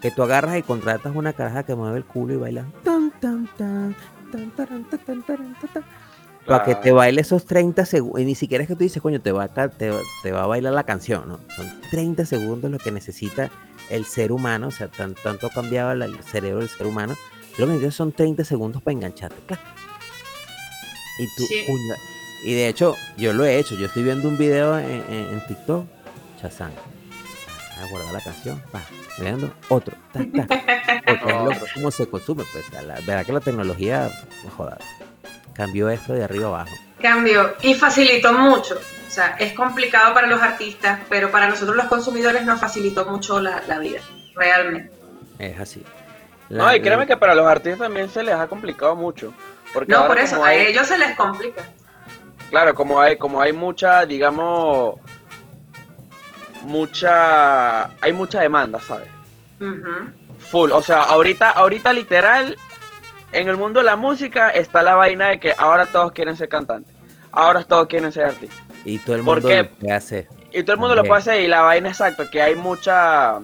[0.00, 2.64] que tú agarras y contratas una caraja que mueve el culo y baila.
[2.84, 3.96] Tan, tan, tan,
[4.32, 5.84] tan, taran, tan, tan, taran, tan, tan
[6.46, 6.96] para que te Claro.
[6.96, 8.20] baile esos 30 segundos.
[8.22, 10.44] Y ni siquiera es que tú dices, coño, te va, a, te, va- te va
[10.44, 11.40] a bailar la canción, ¿no?
[11.54, 13.50] Son 30 segundos lo que necesita
[13.90, 17.14] el ser humano, o sea, tan- tanto ha cambiado la- el cerebro del ser humano.
[17.58, 19.36] Lo que necesitas son 30 segundos para engancharte.
[19.46, 19.60] ¡clac!
[21.18, 21.66] Y tú, Sí.
[22.44, 23.74] y de hecho, yo lo he hecho.
[23.74, 25.84] Yo estoy viendo un video en, en- en TikTok,
[26.40, 26.70] Chazán.
[27.80, 28.80] A guardar la canción, va,
[29.18, 34.10] mirando, otro, ta, ta, otro, cómo se consume, pues, la, verdad que la tecnología,
[34.44, 34.76] no
[35.54, 36.74] cambió esto de arriba abajo.
[37.00, 38.76] Cambió y facilitó mucho.
[39.06, 43.40] O sea, es complicado para los artistas, pero para nosotros los consumidores nos facilitó mucho
[43.40, 44.00] la, la vida,
[44.36, 44.92] realmente.
[45.38, 45.82] Es así.
[46.48, 49.34] No, y créeme que para los artistas también se les ha complicado mucho.
[49.72, 51.62] Porque No, por eso, a hay- ellos se les complica.
[52.50, 54.94] Claro, como hay, como hay mucha, digamos,
[56.68, 59.08] mucha, hay mucha demanda, ¿sabes?
[60.50, 62.56] Full, o sea, ahorita, ahorita literal,
[63.32, 66.48] en el mundo de la música está la vaina de que ahora todos quieren ser
[66.48, 66.94] cantantes,
[67.32, 68.58] ahora todos quieren ser artistas.
[68.84, 69.62] Y todo el ¿Por mundo qué?
[69.64, 70.28] lo puede hacer.
[70.52, 73.38] Y todo el mundo lo puede hacer y la vaina exacto, que hay mucha,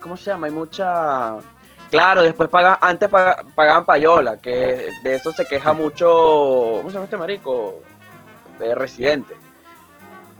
[0.00, 0.46] ¿cómo se llama?
[0.48, 1.34] Hay mucha...
[1.90, 6.06] Claro, después pagan, antes paga- pagaban payola, que de eso se queja mucho,
[6.78, 7.80] ¿cómo se llama este marico?
[8.58, 9.34] De Residente.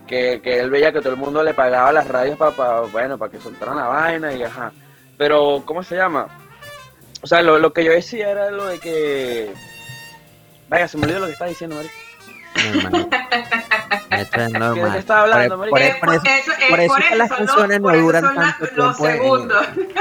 [0.07, 3.31] Que, que él veía que todo el mundo le pagaba las radios para, bueno, para
[3.31, 4.73] que soltaran la vaina y ajá.
[5.19, 6.29] Pero, ¿cómo se llama?
[7.23, 9.53] O sea, lo, lo que yo decía era lo de que...
[10.69, 11.95] Vaya, se me olvidó lo que estaba diciendo, marico.
[14.11, 14.93] Esto es ¿De normal.
[14.93, 15.77] qué estaba hablando, por, marico?
[16.01, 19.07] por- Eh, por eso, eh, por eso por que las canciones no, duran tanto tiempo.
[19.39, 19.49] en-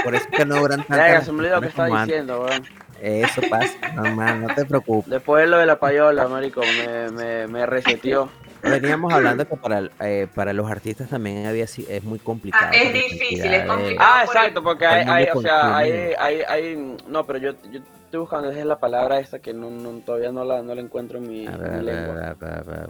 [0.03, 0.95] por eso que no duran tanto.
[0.97, 2.65] Las se me olvidó lo que estaba diciendo, weón.
[3.01, 5.09] Eso pasa, normal, no te preocupes.
[5.11, 8.29] Después de lo de la payola, marico, me, me, me reseteó.
[8.69, 12.67] Veníamos hablando que para, eh, para los artistas también había, es muy complicado.
[12.71, 14.09] Ah, es difícil, es complicado.
[14.13, 18.19] Ah, exacto, porque hay, hay o sea, hay, hay, hay, no, pero yo, yo estoy
[18.19, 21.27] buscando es la palabra esta que no, no- todavía no la, no la encuentro en
[21.27, 22.27] mi, A ver, mi a ver, lengua.
[22.29, 22.89] a ver.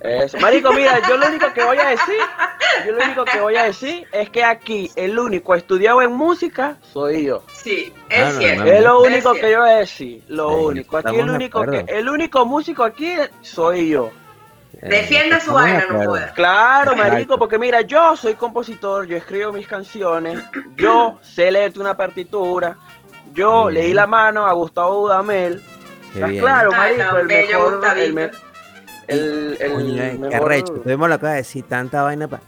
[0.00, 0.38] Eso.
[0.38, 2.14] Marico, mira, yo lo único que voy a decir,
[2.84, 6.76] yo lo único que voy a decir es que aquí el único estudiado en música
[6.92, 7.42] soy yo.
[7.52, 8.64] Sí, Ah, es no, cierto.
[8.64, 10.96] Es lo es único que yo voy a decir, lo Sí, único.
[10.98, 14.10] Aquí el único que, el único músico aquí soy yo.
[14.84, 16.32] Eh, Defienda su de vaina, no pueda.
[16.34, 20.38] Claro, marico, porque mira, yo soy compositor, yo escribo mis canciones,
[20.76, 22.76] yo sé leerte una partitura,
[23.32, 25.62] yo leí la mano a Gustavo Dudamel.
[26.14, 26.42] ¿Estás bien.
[26.44, 27.16] claro, Ah, marico?
[27.16, 27.80] El mejor,
[29.06, 30.72] el, el, el qué mejor- arrecho.
[30.74, 32.42] Tuvimos lo que decir tanta vaina para.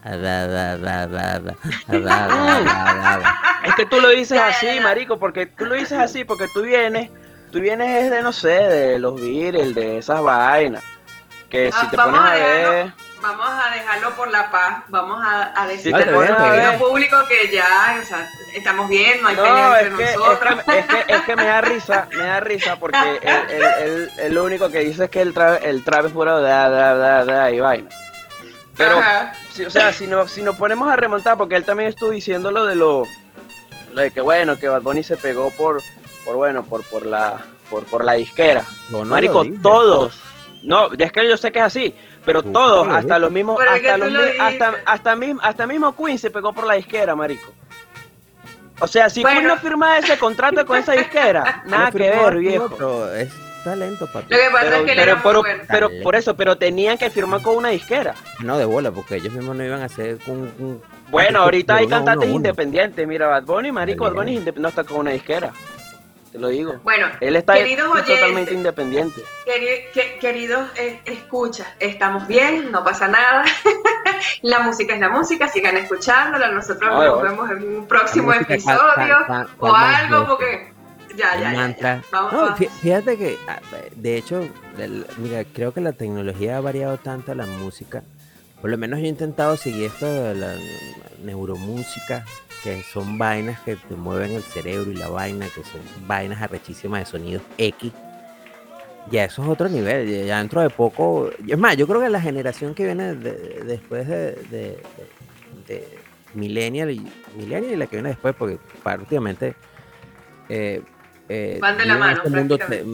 [3.66, 7.10] Es que tú lo dices así, marico, porque tú lo dices así, porque tú vienes,
[7.50, 10.84] tú vienes es de, no sé, de los Beatles, de esas vainas.
[11.50, 12.66] Que si te vamos pones a a ver...
[12.66, 12.92] dejarlo,
[13.22, 14.82] vamos a dejarlo por la paz.
[14.88, 18.28] Vamos a, a Si decir te al pones a ver- público que ya, o sea,
[18.54, 21.36] estamos bien, no hay No, pelea es entre que, es, que, es, que, es que
[21.36, 25.20] me da risa, me da risa porque él- él lo único que dice es que
[25.22, 27.88] el trap, el trap es puro da, da, da, da y vaina.
[28.76, 29.00] Pero,
[29.52, 32.50] si- o sea, si, no, si nos ponemos a remontar, porque él también estuvo diciendo
[32.50, 33.04] lo de lo,
[33.92, 35.80] lo de que bueno, que Bad Bunny se pegó por,
[36.24, 37.38] por bueno, por, por la,
[37.70, 38.64] por, por la disquera.
[38.90, 39.58] No Marico, dije.
[39.62, 40.20] todos.
[40.66, 41.94] No, ya es que yo sé que es así,
[42.24, 45.94] pero Tú todos, lo hasta los mismos, hasta los lo hasta, hasta mismo, hasta mismo
[45.96, 47.52] Queen se pegó por la disquera, marico.
[48.80, 52.68] O sea, si Queen no firmaba ese contrato con esa disquera, nada que ver, viejo.
[52.70, 53.32] Pero es
[53.64, 54.26] talento, papi.
[54.34, 55.62] Lo que pasa Pero, es que pero, era muy pero, bueno.
[55.68, 56.02] pero Dale.
[56.02, 58.14] por eso, pero tenían que firmar con una disquera.
[58.40, 60.52] No, de bola, porque ellos mismos no iban a hacer un.
[60.58, 62.36] un- Bueno, ahorita hay uno, cantantes uno.
[62.36, 63.06] independientes.
[63.08, 65.52] Mira, Bad Bunny, marico, Bad Bunny no está con una disquera.
[66.36, 66.74] Te lo digo.
[66.84, 68.52] Bueno, Él está Queridos es totalmente oyentes.
[68.52, 69.22] independiente.
[69.46, 73.42] queri- que- queridos eh, escucha, estamos bien, no pasa nada.
[74.42, 76.50] la música es la música, sigan escuchándola.
[76.52, 78.78] Nosotros No, nos vemos en un próximo episodio
[79.26, 80.74] ¿cuál- cuál- o algo, porque
[81.16, 82.02] ya, ya, ya, ya.
[82.12, 82.58] Vamos, No, vamos.
[82.58, 83.58] fí- fíjate que, ah,
[83.94, 88.02] de hecho, el- mira, creo que la tecnología ha variado tanto la música.
[88.60, 90.54] Por lo menos yo he intentado seguir esto de la
[91.24, 92.26] neuromúsica,
[92.66, 97.00] que son vainas que te mueven el cerebro y la vaina, que son vainas arrechísimas
[97.00, 97.92] de sonidos X.
[99.08, 102.20] Ya eso es otro nivel, ya- dentro de poco, es más, yo creo que la
[102.20, 104.78] generación que viene de- después de, de, de-
[105.68, 105.98] de
[106.34, 107.06] Millennial, y,
[107.36, 109.54] Millennial y la que viene después, porque prácticamente
[110.48, 110.82] eh,
[111.28, 112.84] eh, Van de la mano, este mundo, te-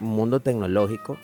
[0.00, 1.16] mundo tecnológico.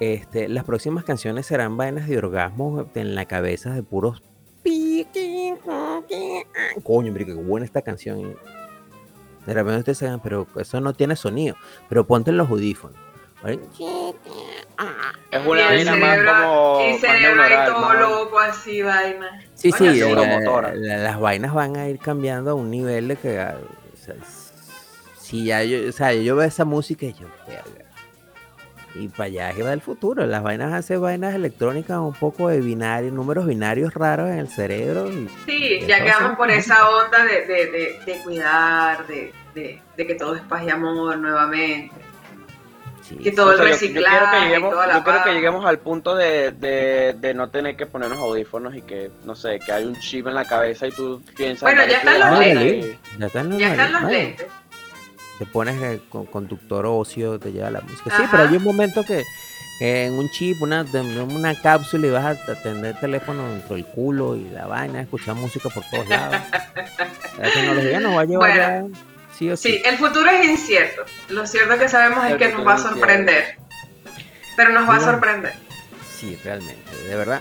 [0.00, 4.22] Este, las próximas canciones serán vainas de orgasmos en la cabeza de puros
[6.82, 8.36] coño, mire, qué buena esta canción.
[9.46, 11.56] De repente ustedes se pero eso no tiene sonido.
[11.88, 12.96] Pero ponte en los audífonos.
[13.42, 13.58] ¿vale?
[15.30, 16.80] Es una vaina más cerebro, como.
[16.80, 19.42] y ahí neuronal, todo más- loco, así, vaina.
[19.54, 20.00] Sí, Bueno, sí, sí.
[20.74, 23.56] la- las vainas van a ir cambiando a un nivel de que, ah,
[23.92, 24.14] o sea,
[25.18, 27.26] si ya yo, o sea, yo veo esa música y yo.
[28.94, 30.26] Y para allá es que va el futuro.
[30.26, 35.06] Las vainas hacen vainas electrónicas un poco de binarios, números binarios raros en el cerebro.
[35.10, 40.06] Y, Sí, ya quedamos por esa onda de, de, de, de cuidar, de, de, de
[40.06, 41.94] que todo es paz y amor nuevamente.
[43.02, 45.02] Sí, que todo O el sea, yo- yo, quiero reciclaje, que lleguemos, toda la yo
[45.04, 45.34] quiero que vaina.
[45.40, 49.58] lleguemos al punto de, de, de no tener que ponernos audífonos y que, no sé,
[49.64, 51.62] que hay un chip en la cabeza y tú piensas...
[51.62, 52.98] Bueno, en ya están los planes lentes.
[53.18, 54.46] Ya están los, Ya están los lentes.
[55.40, 58.14] Te pones eh, con conductor ocio, te lleva la música.
[58.14, 59.24] Sí, pero hay un momento que,
[59.78, 60.84] que en un chip, una,
[61.30, 65.36] una cápsula y vas a atender el teléfono dentro del culo y la vaina, escuchar
[65.36, 66.36] música por todos lados.
[67.38, 68.88] La tecnología nos va a llevar Bueno.
[68.92, 68.98] ya,
[69.38, 69.70] sí o sí.
[69.72, 71.04] Sí, el futuro es incierto.
[71.30, 73.56] Lo cierto que sabemos es que nos va a sorprender.
[74.56, 75.54] Pero nos va a sorprender.
[76.18, 76.94] Sí, realmente.
[77.08, 77.40] De verdad,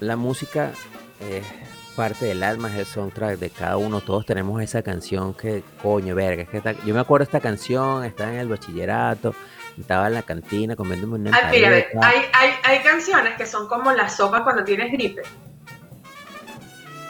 [0.00, 0.72] la música
[1.20, 1.44] es
[1.92, 4.00] parte del alma, es el soundtrack de cada uno.
[4.00, 6.42] Todos tenemos esa canción que, coño, verga.
[6.42, 9.34] es que esta- yo me acuerdo de esta canción, estaba en el bachillerato,
[9.78, 11.68] estaba en la cantina comiéndome una Ay, mira,
[12.02, 15.22] hay, hay, hay canciones que son como la sopa cuando tienes gripe.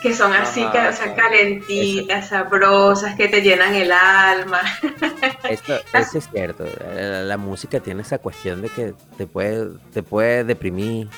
[0.03, 4.61] Que son así, que, o sea, calentitas, sabrosas, que te llenan el alma.
[5.49, 6.65] Esto, eso es cierto.
[6.93, 11.09] La, la música tiene esa cuestión de que te puede, te puede deprimir,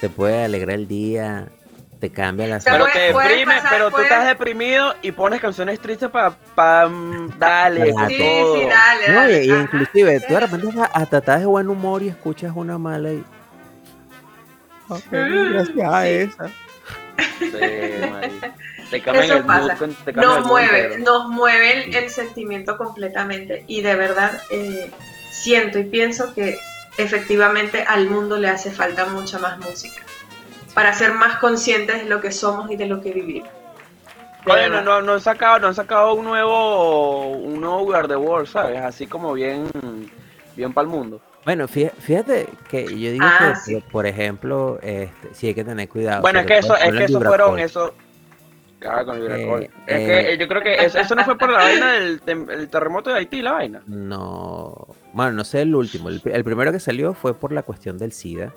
[0.00, 1.48] te puede alegrar el día,
[2.02, 6.32] te cambia la Pero te deprime, pero tú estás deprimido y pones canciones tristes para
[6.32, 8.56] pa, mm, darle con Sí, Sí, todo.
[8.56, 9.44] sí, dale, No, dale.
[9.44, 9.62] y, y ajá.
[9.62, 13.24] inclusive tú de repente hasta- estás de buen humor y escuchas una mala y...
[14.88, 16.50] Ok, Mm, gracias a esa.
[18.90, 19.76] Te cambian Eso el mood, pasa.
[19.76, 23.62] con- te cambian el Nos mood mueve, nos mueve el, el sentimiento completamente.
[23.68, 24.90] Y de verdad, eh,
[25.30, 26.58] siento y pienso que
[26.98, 30.02] efectivamente al mundo le hace falta mucha más música.
[30.74, 33.48] Para ser más conscientes de lo que somos y de lo que vivimos.
[34.46, 38.08] Oye, no, no, no han sacado, no han sacado un nuevo, un nuevo We Are
[38.08, 38.80] the World, ¿sabes?
[38.80, 39.66] Así como bien,
[40.56, 41.20] bien para el mundo.
[41.44, 43.74] Bueno, fí- fíjate que yo digo Ah, que, sí.
[43.74, 46.22] que, por ejemplo, este, sí hay que tener cuidado.
[46.22, 47.94] bueno, es que eso, es que eso fueron, eso.
[48.80, 49.30] Caga con el.
[49.30, 51.92] Eh, es eh, que eh, yo creo que eso, eso no fue por la vaina
[51.92, 53.80] del el terremoto de Haití, la vaina.
[53.86, 56.08] No, bueno, no sé el último.
[56.08, 58.52] El, el primero que salió fue por la cuestión del SIDA.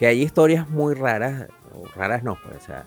[0.00, 2.84] Que hay historias muy raras, o raras no, pues, o sea,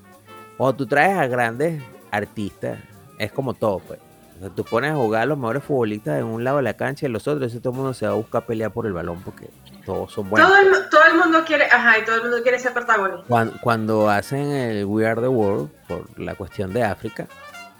[0.57, 2.79] cuando tú traes a grandes artistas,
[3.19, 3.99] es como todo, pues.
[4.37, 6.73] O sea, tú pones a jugar a los mejores futbolistas en un lado de la
[6.73, 8.87] cancha y en los otros, y todo el mundo se va a buscar pelear por
[8.87, 9.47] el balón porque
[9.85, 10.49] todos son buenos.
[10.49, 13.23] todo, el, todo el mundo quiere, ajá, y todo el mundo quiere ser protagonista.
[13.27, 17.27] Cuando, cuando hacen el We Are the World, por la cuestión de África,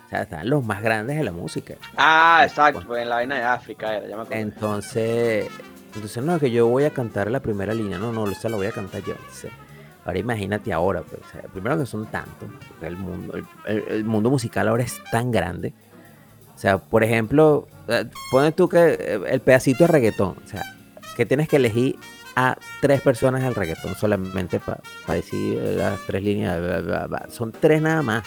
[0.05, 1.73] o sea, están los más grandes de la música.
[1.97, 4.41] Ah, Pues, exacto, pues en la vaina de África era, ya me acuerdo.
[4.43, 5.47] Entonces,
[5.95, 8.67] entonces no, que yo voy a cantar la primera línea, no, no, esa la voy
[8.67, 9.13] a cantar yo.
[10.05, 11.21] Ahora imagínate ahora, pues,
[11.51, 12.49] primero que son tantos,
[12.81, 15.73] el mundo, el, mundo musical ahora es tan grande.
[16.53, 20.63] O sea, por ejemplo, eh, pones tú que eh, el pedacito de reggaetón, o sea,
[21.15, 21.97] que tienes que elegir
[22.35, 26.59] a tres personas del reggaetón solamente para decir eh, las tres líneas,
[27.29, 28.23] son tres nada más.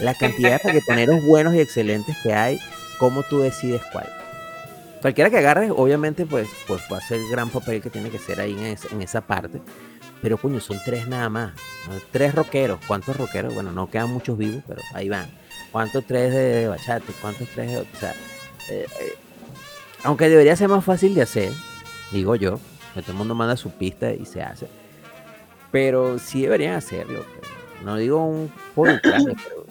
[0.00, 2.60] La cantidad de reggaetoneros buenos y excelentes que hay,
[2.98, 4.08] ¿cómo tú decides cuál?
[5.00, 8.18] Cualquiera que agarres, obviamente, pues, pues va a ser el gran papel que tiene que
[8.18, 9.60] ser ahí en, esa parte.
[10.20, 11.52] Pero, coño, son tres nada más.
[11.88, 11.94] ¿no?
[12.10, 12.80] Tres rockeros.
[12.86, 13.54] ¿Cuántos rockeros?
[13.54, 15.30] Bueno, no quedan muchos vivos, pero ahí van.
[15.70, 17.12] ¿Cuántos tres de, de bachata?
[17.20, 17.78] ¿Cuántos tres de...?
[17.78, 18.14] O sea,
[18.70, 19.14] eh, eh,
[20.02, 21.52] aunque debería ser más fácil de hacer,
[22.12, 22.58] digo yo,
[22.94, 24.68] que todo el mundo manda su pista y se hace.
[25.70, 27.24] Pero sí deberían hacerlo.
[27.38, 27.50] pues.
[27.84, 29.66] No digo un por pero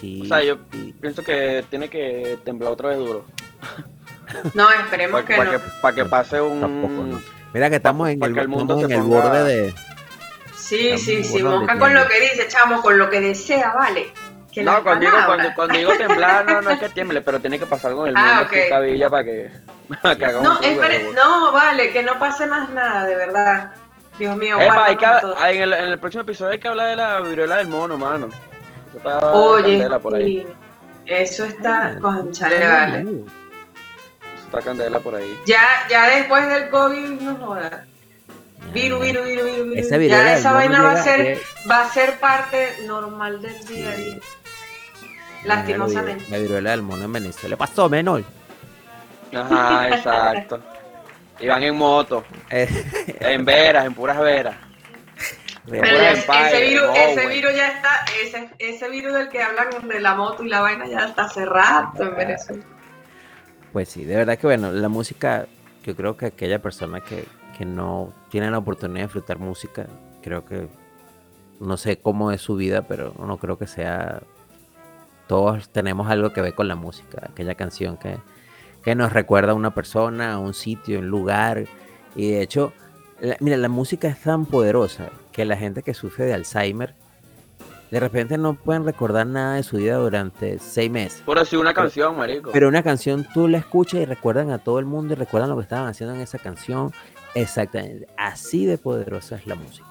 [0.00, 0.22] sí.
[0.22, 0.94] O sea, yo sí.
[1.00, 3.24] pienso que tiene que temblar otra vez duro.
[4.54, 5.62] No, esperemos Para que no.
[5.80, 6.60] pa' que pase un...
[6.60, 7.20] Tampoco, no.
[7.52, 9.44] Mira que estamos en para el, que el mundo estamos se en el ponga- borde
[9.44, 9.74] de...
[10.56, 14.12] Sí, sí, sí, mosca con lo que dice, chamo, con lo que desea, vale.
[14.50, 17.58] Que No, cuando digo, cuando, cuando digo temblar, no, no es que tiemble, pero tiene
[17.58, 18.52] que pasar con el Ah, mundo ok.
[18.52, 19.50] así, cabilla para que,
[20.02, 21.14] para que haga un No, robot.
[21.14, 23.72] no, vale, que no pase más nada, de verdad.
[24.18, 25.06] Dios mío, Epa, hay que,
[25.56, 28.28] en, el, en el próximo episodio hay que hablar de la viruela del mono, mano.
[28.88, 30.24] Eso está Oye, candela por ahí.
[30.40, 30.46] sí,
[31.06, 33.06] eso está, Ah, conchale, vale.
[34.52, 34.58] No.
[34.58, 35.38] Eso está candela por ahí.
[35.46, 37.92] Ya, ya después del COVID, no jodas.
[38.72, 39.74] Viru, viru, viru, viru, viru.
[39.74, 41.40] Esa Ya esa vaina va a ser,
[41.70, 44.16] va a ser parte normal del día a día.
[45.44, 46.24] Lastimosamente.
[46.30, 47.48] La viruela del mono en Venezuela.
[47.50, 48.24] ¿Le pasó, menor?
[49.34, 50.60] Ajá, exacto.
[51.40, 52.68] Y van en moto, Eh,
[53.20, 54.54] en veras, en puras veras.
[55.68, 60.42] Pero Empire, ese virus ya está, ese, ese virus del que hablan de la moto
[60.44, 62.64] y la vaina ya está hace rato en Venezuela.
[63.72, 65.46] Pues sí, de verdad que bueno, la música,
[65.84, 67.24] yo creo que aquella persona que,
[67.56, 69.86] que no tiene la oportunidad de disfrutar música,
[70.22, 70.68] creo que
[71.60, 74.22] no sé cómo es su vida, pero no creo que sea.
[75.28, 78.18] Todos tenemos algo que ver con la música, aquella canción que,
[78.84, 81.64] que nos recuerda a una persona, a un sitio, un lugar.
[82.14, 82.72] Y de hecho,
[83.20, 86.94] la- mira, la música es tan poderosa que la gente que sufre de Alzheimer
[87.92, 91.20] De repente no pueden recordar nada de su vida durante seis meses.
[91.26, 92.50] Por decir una canción, marico.
[92.50, 95.56] Pero una canción tú la escuchas y recuerdan a todo el mundo y recuerdan lo
[95.56, 96.90] que estaban haciendo en esa canción.
[97.34, 98.08] Exactamente.
[98.16, 99.86] Así de poderosa es la música.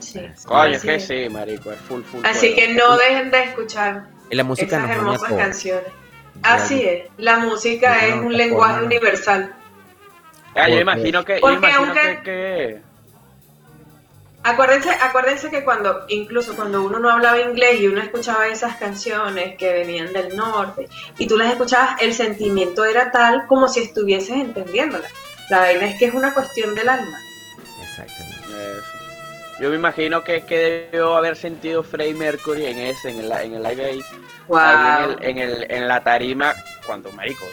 [0.00, 0.20] Sí.
[0.44, 2.20] Coño, es Así que sí, marico, es full, full.
[2.26, 2.56] Así full.
[2.56, 5.86] que no dejen de escuchar Y la música esas nos une a hermosas canciones.
[6.42, 8.86] Así es, la música es no un lenguaje forma.
[8.86, 9.54] universal.
[10.54, 12.82] Ah, yo imagino que, yo Porque imagino aunque- que, que-
[14.44, 19.56] Acuérdense, acuérdense que cuando, incluso cuando uno no hablaba inglés y uno escuchaba esas canciones
[19.56, 24.30] que venían del norte y tú las escuchabas, el sentimiento era tal como si estuvieses
[24.36, 25.12] entendiéndolas.
[25.48, 27.18] La vaina es que es una cuestión del alma.
[27.82, 28.78] Exactamente.
[28.78, 28.82] Eso.
[29.60, 33.54] Yo me imagino que, que debió haber sentido Freddie Mercury en ese, en el, en
[33.54, 34.02] el live ahí,
[34.48, 34.58] Wow.
[34.58, 36.52] ahí en, el, en, el- en la tarima,
[36.84, 37.44] cuando, marico,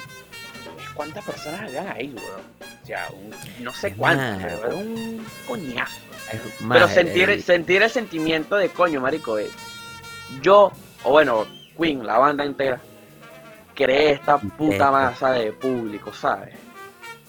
[1.00, 2.42] ¿cuántas personas habían ahí, weón?
[2.84, 5.96] O sea, un- no sé cuántas, pero era un coñazo.
[6.70, 9.50] Pero sentir, el- sentir el sentimiento de coño, marico, es,
[10.42, 10.74] yo,
[11.06, 11.46] o bueno,
[11.78, 12.82] Queen, la banda entera,
[13.76, 16.54] cree esta puta masa de público, ¿sabes?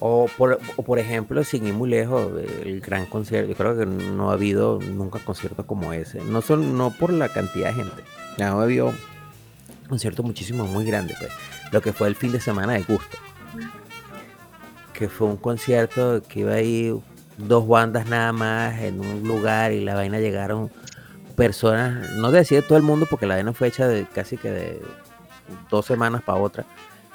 [0.01, 2.33] O por, o por ejemplo, sin ir muy lejos,
[2.65, 3.51] el gran concierto.
[3.51, 6.19] Yo creo que no ha habido nunca conciertos como ese.
[6.25, 8.03] No son, no por la cantidad de gente.
[8.37, 8.93] No ha habido
[9.89, 11.17] conciertos muchísimo muy grandes.
[11.21, 11.31] Pues.
[11.71, 13.17] Lo que fue el fin de semana de gusto.
[15.01, 16.95] Que fue un concierto que iba ahí
[17.39, 20.71] dos bandas nada más en un lugar y la vaina llegaron
[21.37, 24.51] personas, no decía de todo el mundo porque la vaina fue hecha de casi que
[24.51, 24.83] de
[25.71, 26.65] dos semanas para otra.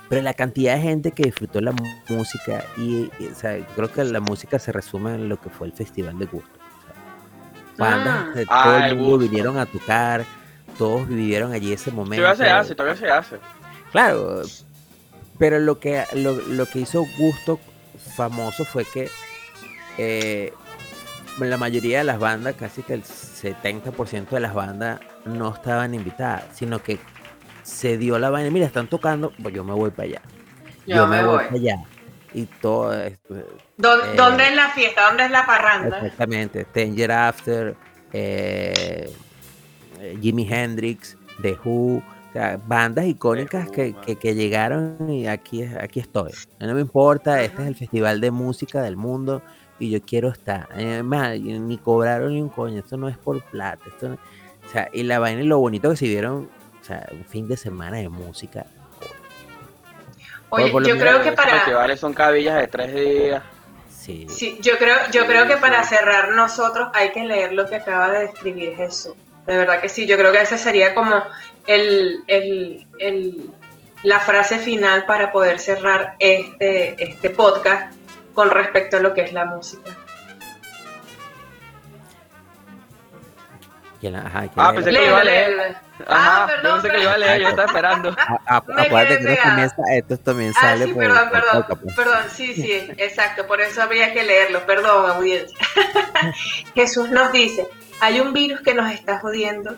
[0.09, 1.73] Pero la cantidad de gente que disfrutó la
[2.09, 5.67] música y, y, o sea, creo que la música se resume en lo que fue
[5.67, 6.49] el Festival de Gusto.
[7.73, 8.31] O sea, bandas Ah.
[8.35, 9.29] de todo Ah, el el mundo Gusto.
[9.29, 10.25] vinieron a tocar,
[10.77, 12.23] todos vivieron allí ese momento.
[12.23, 13.37] Todavía se hace, todavía se hace.
[13.91, 14.41] Claro,
[15.37, 17.59] pero lo que, lo, lo que hizo Gusto
[18.15, 19.09] famoso fue que
[19.97, 20.53] eh,
[21.39, 26.43] la mayoría de las bandas, casi que el 70% de las bandas no estaban invitadas,
[26.53, 26.97] sino que
[27.63, 30.21] se dio la vaina, mira, están tocando, pues yo me voy para allá.
[30.85, 31.43] Yo me voy.
[31.45, 31.75] para allá.
[32.33, 33.33] Y todo esto,
[33.77, 35.07] ¿Dó- Eh, ¿Dónde es la fiesta?
[35.07, 35.97] ¿Dónde es la parranda?
[35.99, 36.65] Exactamente.
[36.73, 37.75] Danger After,
[38.13, 39.09] eh,
[40.21, 42.03] Jimi Hendrix, The Who,
[42.37, 46.31] sea, bandas icónicas que, que- que llegaron y aquí, aquí estoy.
[46.59, 49.41] No me importa, este es el festival de música del mundo
[49.79, 50.67] y yo quiero estar.
[50.73, 53.83] Además, ni cobraron ni un coño, esto no es por plata.
[53.87, 56.49] Esto no- o sea, y la vaina y lo bonito que se vieron,
[56.81, 58.65] o sea, un fin de semana de música.
[60.49, 61.51] Oye, yo creo que para...
[61.51, 63.43] festivales son cabillas de tres días.
[63.89, 67.77] Sí, Sí, yo creo, yo creo que para cerrar nosotros hay que leer lo que
[67.77, 69.13] acaba de escribir Jesús.
[69.47, 71.15] De verdad que sí, yo creo que esa sería como
[71.67, 73.49] el, el- el-
[74.03, 77.93] la frase final para poder cerrar este, este podcast
[78.35, 79.91] con respecto a lo que es la música.
[84.13, 85.75] ajá, Ah, pensé que iba a leer.
[86.07, 88.09] Ajá, Ah, perdón, yo pensé que iba a leer, yo estaba esperando.
[88.09, 89.43] A- a- Me acuérdate que esto pegada.
[89.43, 91.95] también, sa- esto también Ah, sale sí, por, perdón, por perdón, podcast, pues.
[91.95, 95.57] perdón, sí, sí, exacto, por eso habría que leerlo, perdón, audiencia.
[96.75, 97.67] Jesús nos dice,
[98.01, 99.75] hay un virus que nos está jodiendo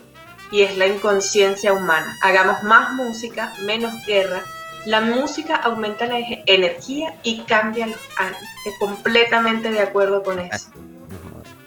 [0.50, 2.16] y es la inconsciencia humana.
[2.22, 4.42] Hagamos más música, menos guerra.
[4.86, 8.42] La música aumenta la energía y cambia los ánimos.
[8.64, 10.70] Estoy completamente de acuerdo con eso.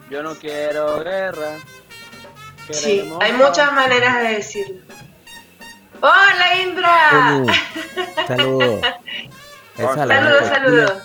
[0.10, 1.58] Yo no quiero guerra.
[2.70, 4.82] Sí, hay muchas maneras de decirlo.
[6.02, 7.46] ¡Hola, Indra!
[8.28, 8.82] Saludos.
[9.78, 10.48] Saludos.
[10.48, 11.04] Saludos,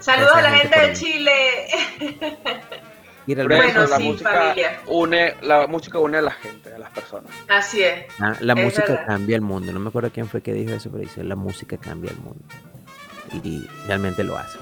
[0.00, 0.32] saludos.
[0.32, 0.92] A la gente de.
[0.94, 1.68] Chile.
[3.26, 4.80] Y realmente Bueno, la sí, música familia.
[4.86, 7.32] une, la música une a la gente, a las personas.
[7.48, 8.04] Así es.
[8.18, 9.06] ah, la es música verdad.
[9.06, 9.72] cambia el mundo.
[9.72, 12.44] No me acuerdo quién fue que dijo eso, pero dice la música cambia el mundo.
[13.32, 14.58] Y, y realmente lo hace.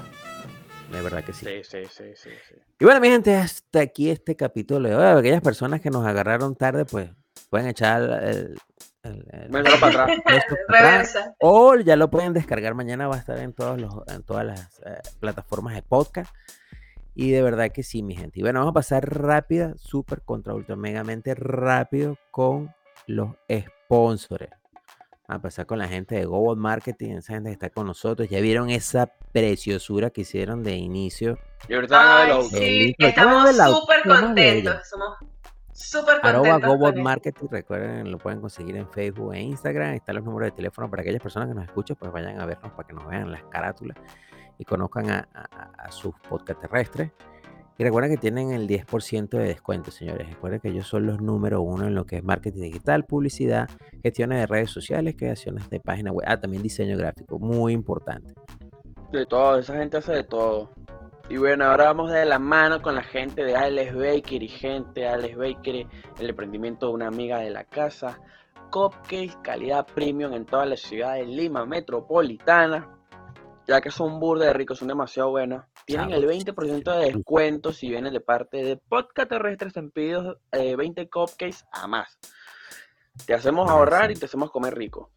[0.91, 1.45] La verdad que sí.
[1.45, 2.29] Sí, sí, sí, sí.
[2.49, 2.55] sí.
[2.79, 5.19] Y bueno, mi gente, hasta aquí este capítulo de hoy.
[5.19, 7.09] Aquellas personas que nos agarraron tarde, pues
[7.49, 8.57] pueden echar el,
[9.03, 10.11] el- para atrás.
[10.67, 11.05] para.
[11.39, 14.79] O ya lo pueden descargar mañana, va a estar en, todos los, en todas las
[14.85, 16.33] eh, plataformas de podcast.
[17.13, 18.39] Y de verdad que sí, mi gente.
[18.39, 22.73] Y bueno, vamos a pasar rápida, súper contra ultra megamente rápido con
[23.05, 24.47] los sponsors.
[25.27, 28.29] Vamos a pasar con la gente de Gobot Marketing, esa gente que está con nosotros.
[28.29, 31.37] Ya vieron esa preciosura que hicieron de inicio.
[31.67, 34.87] Y ahorita Ay, sí, intro, estamos ¿cómo es el súper contentos.
[34.89, 35.17] Somos
[35.73, 36.89] súper Arroba contentos.
[36.89, 37.01] Esto.
[37.01, 39.93] Marketing, recuerden, lo pueden conseguir en Facebook e Instagram.
[39.95, 42.71] Están los números de teléfono para aquellas personas que nos escuchan, pues vayan a vernos
[42.71, 43.97] para que nos vean las carátulas
[44.61, 47.11] y conozcan a, sus podcast terrestres.
[47.79, 50.29] Y recuerden que tienen el 10% de descuento, señores.
[50.29, 53.67] Recuerden que ellos son los número uno en lo que es marketing digital, publicidad,
[54.03, 56.27] gestiones de redes sociales, creaciones de páginas web.
[56.29, 58.35] Ah, también diseño gráfico, muy importante.
[59.11, 60.69] De todo, esa gente hace de todo.
[61.27, 65.35] Y bueno, ahora vamos de la mano con la gente de Alex Bakery, gente Alex
[65.35, 65.87] Bakery,
[66.19, 68.19] el emprendimiento de una amiga de la casa,
[68.69, 73.00] cupcakes calidad premium en toda la ciudad de Lima metropolitana,
[73.71, 75.63] ya que son burda de ricos, son demasiado buenos.
[75.85, 80.75] Tienen el 20% de descuento si vienen de parte de Podcast Terrestres en pedidos eh,
[80.75, 82.19] 20 cupcakes a más.
[83.25, 85.09] Te hacemos ahorrar y te hacemos comer rico.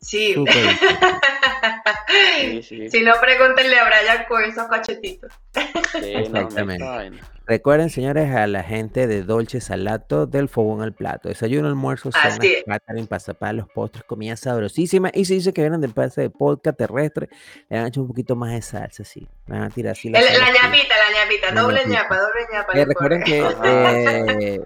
[0.00, 0.36] Sí.
[1.60, 2.62] Súper.
[2.62, 2.88] Sí, sí.
[2.90, 5.32] Si no, pregúntenle a Brian con esos cachetitos.
[5.54, 7.20] Sí, no, no, Exactamente.
[7.46, 11.28] Recuerden, señores, a la gente de Dolce Salato del fogón al plato.
[11.28, 15.10] Desayuno, almuerzo, cena, catering, pasapalos, postres, comida sabrosísima.
[15.12, 17.28] Y se dice que vienen de parte de podcast terrestre.
[17.68, 19.26] Le han hecho un poquito más de salsa, sí.
[19.48, 20.52] Le van a tirar así El- salsa, la sí.
[20.62, 22.02] ñapita, la ñapita, La doble ñapita.
[22.02, 22.72] ñapa, doble ñapa.
[22.78, 24.60] Eh, recuerden que eh,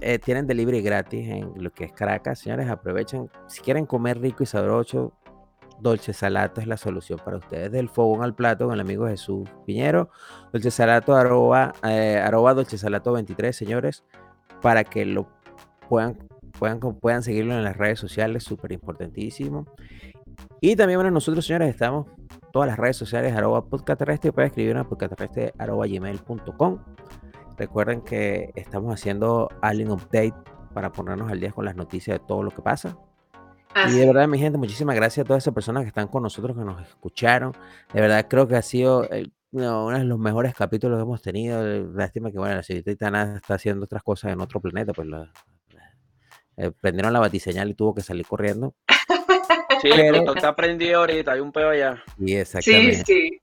[0.00, 2.40] eh, tienen delivery gratis en lo que es Caracas.
[2.40, 3.30] Señores, aprovechen.
[3.46, 5.12] Si quieren comer rico y sabroso,
[5.80, 7.70] Dolce Salato es la solución para ustedes.
[7.70, 10.10] Del fogón al plato con el amigo Jesús Piñero.
[10.52, 14.04] Dolce Salato, arroba, eh, arroba Dolce Salato 23, señores,
[14.62, 15.28] para que lo
[15.88, 16.18] puedan,
[16.58, 19.66] puedan, puedan seguirlo en las redes sociales, súper importantísimo.
[20.60, 22.06] Y también, bueno, nosotros, señores, estamos
[22.52, 26.78] todas las redes sociales, arroba podcast terrestre, pueden escribir a podcastterrestre, arroba gmail.com.
[27.58, 30.34] Recuerden que estamos haciendo Alien Update
[30.74, 32.98] para ponernos al día con las noticias de todo lo que pasa.
[33.88, 36.56] Y de verdad, mi gente, muchísimas gracias a todas esas personas que están con nosotros,
[36.56, 37.52] que nos escucharon.
[37.92, 41.22] De verdad, creo que ha sido eh, no, uno de los mejores capítulos que hemos
[41.22, 41.66] tenido.
[41.66, 45.08] Eh, Lástima que, bueno, la señorita Itana está haciendo otras cosas en otro planeta, pues
[45.08, 45.30] la-
[46.58, 48.74] eh, prendieron la batiseñal y tuvo que salir corriendo.
[49.82, 52.02] Sí, Pero- está prendido ahorita, hay un peo allá.
[52.18, 53.04] Sí, exactamente.
[53.04, 53.40] sí.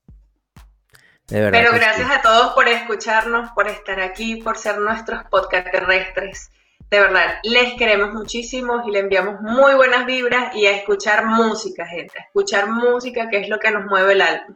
[1.27, 1.59] De verdad.
[1.59, 1.77] Pero sí.
[1.77, 6.49] gracias a todos por escucharnos, por estar aquí, por ser nuestros podcast terrestres.
[6.93, 11.87] De verdad, les queremos muchísimo y le enviamos muy buenas vibras y a escuchar música,
[11.87, 12.19] gente.
[12.19, 14.55] A escuchar música, que es lo que nos mueve el alma.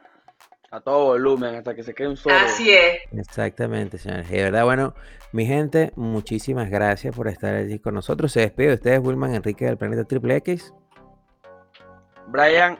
[0.69, 2.35] A todo volumen, hasta que se quede un solo.
[2.35, 2.99] Así es.
[3.11, 4.29] Exactamente, señores.
[4.29, 4.93] Y de verdad, bueno,
[5.31, 8.31] mi gente, muchísimas gracias por estar allí con nosotros.
[8.31, 10.71] Se despide de ustedes, Wilman Enrique del Planeta Triple X.
[12.27, 12.77] Brian,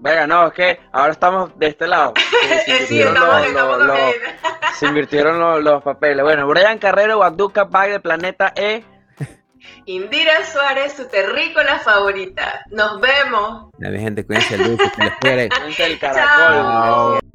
[0.00, 2.12] Brian, no, es que ahora estamos de este lado.
[2.64, 4.20] Se sí, invirtieron estamos, los- estamos los- también.
[4.22, 6.22] los- se invirtieron los, los papeles.
[6.24, 8.84] Bueno, Brian Carrero, Guanduca, Bag de Planeta E.
[9.86, 12.62] Indira Suárez, su terrícola favorita.
[12.70, 13.70] Nos vemos.
[13.78, 16.12] Mi gente, cuídense, Luis, que se les Chao.
[16.12, 17.25] Caracol.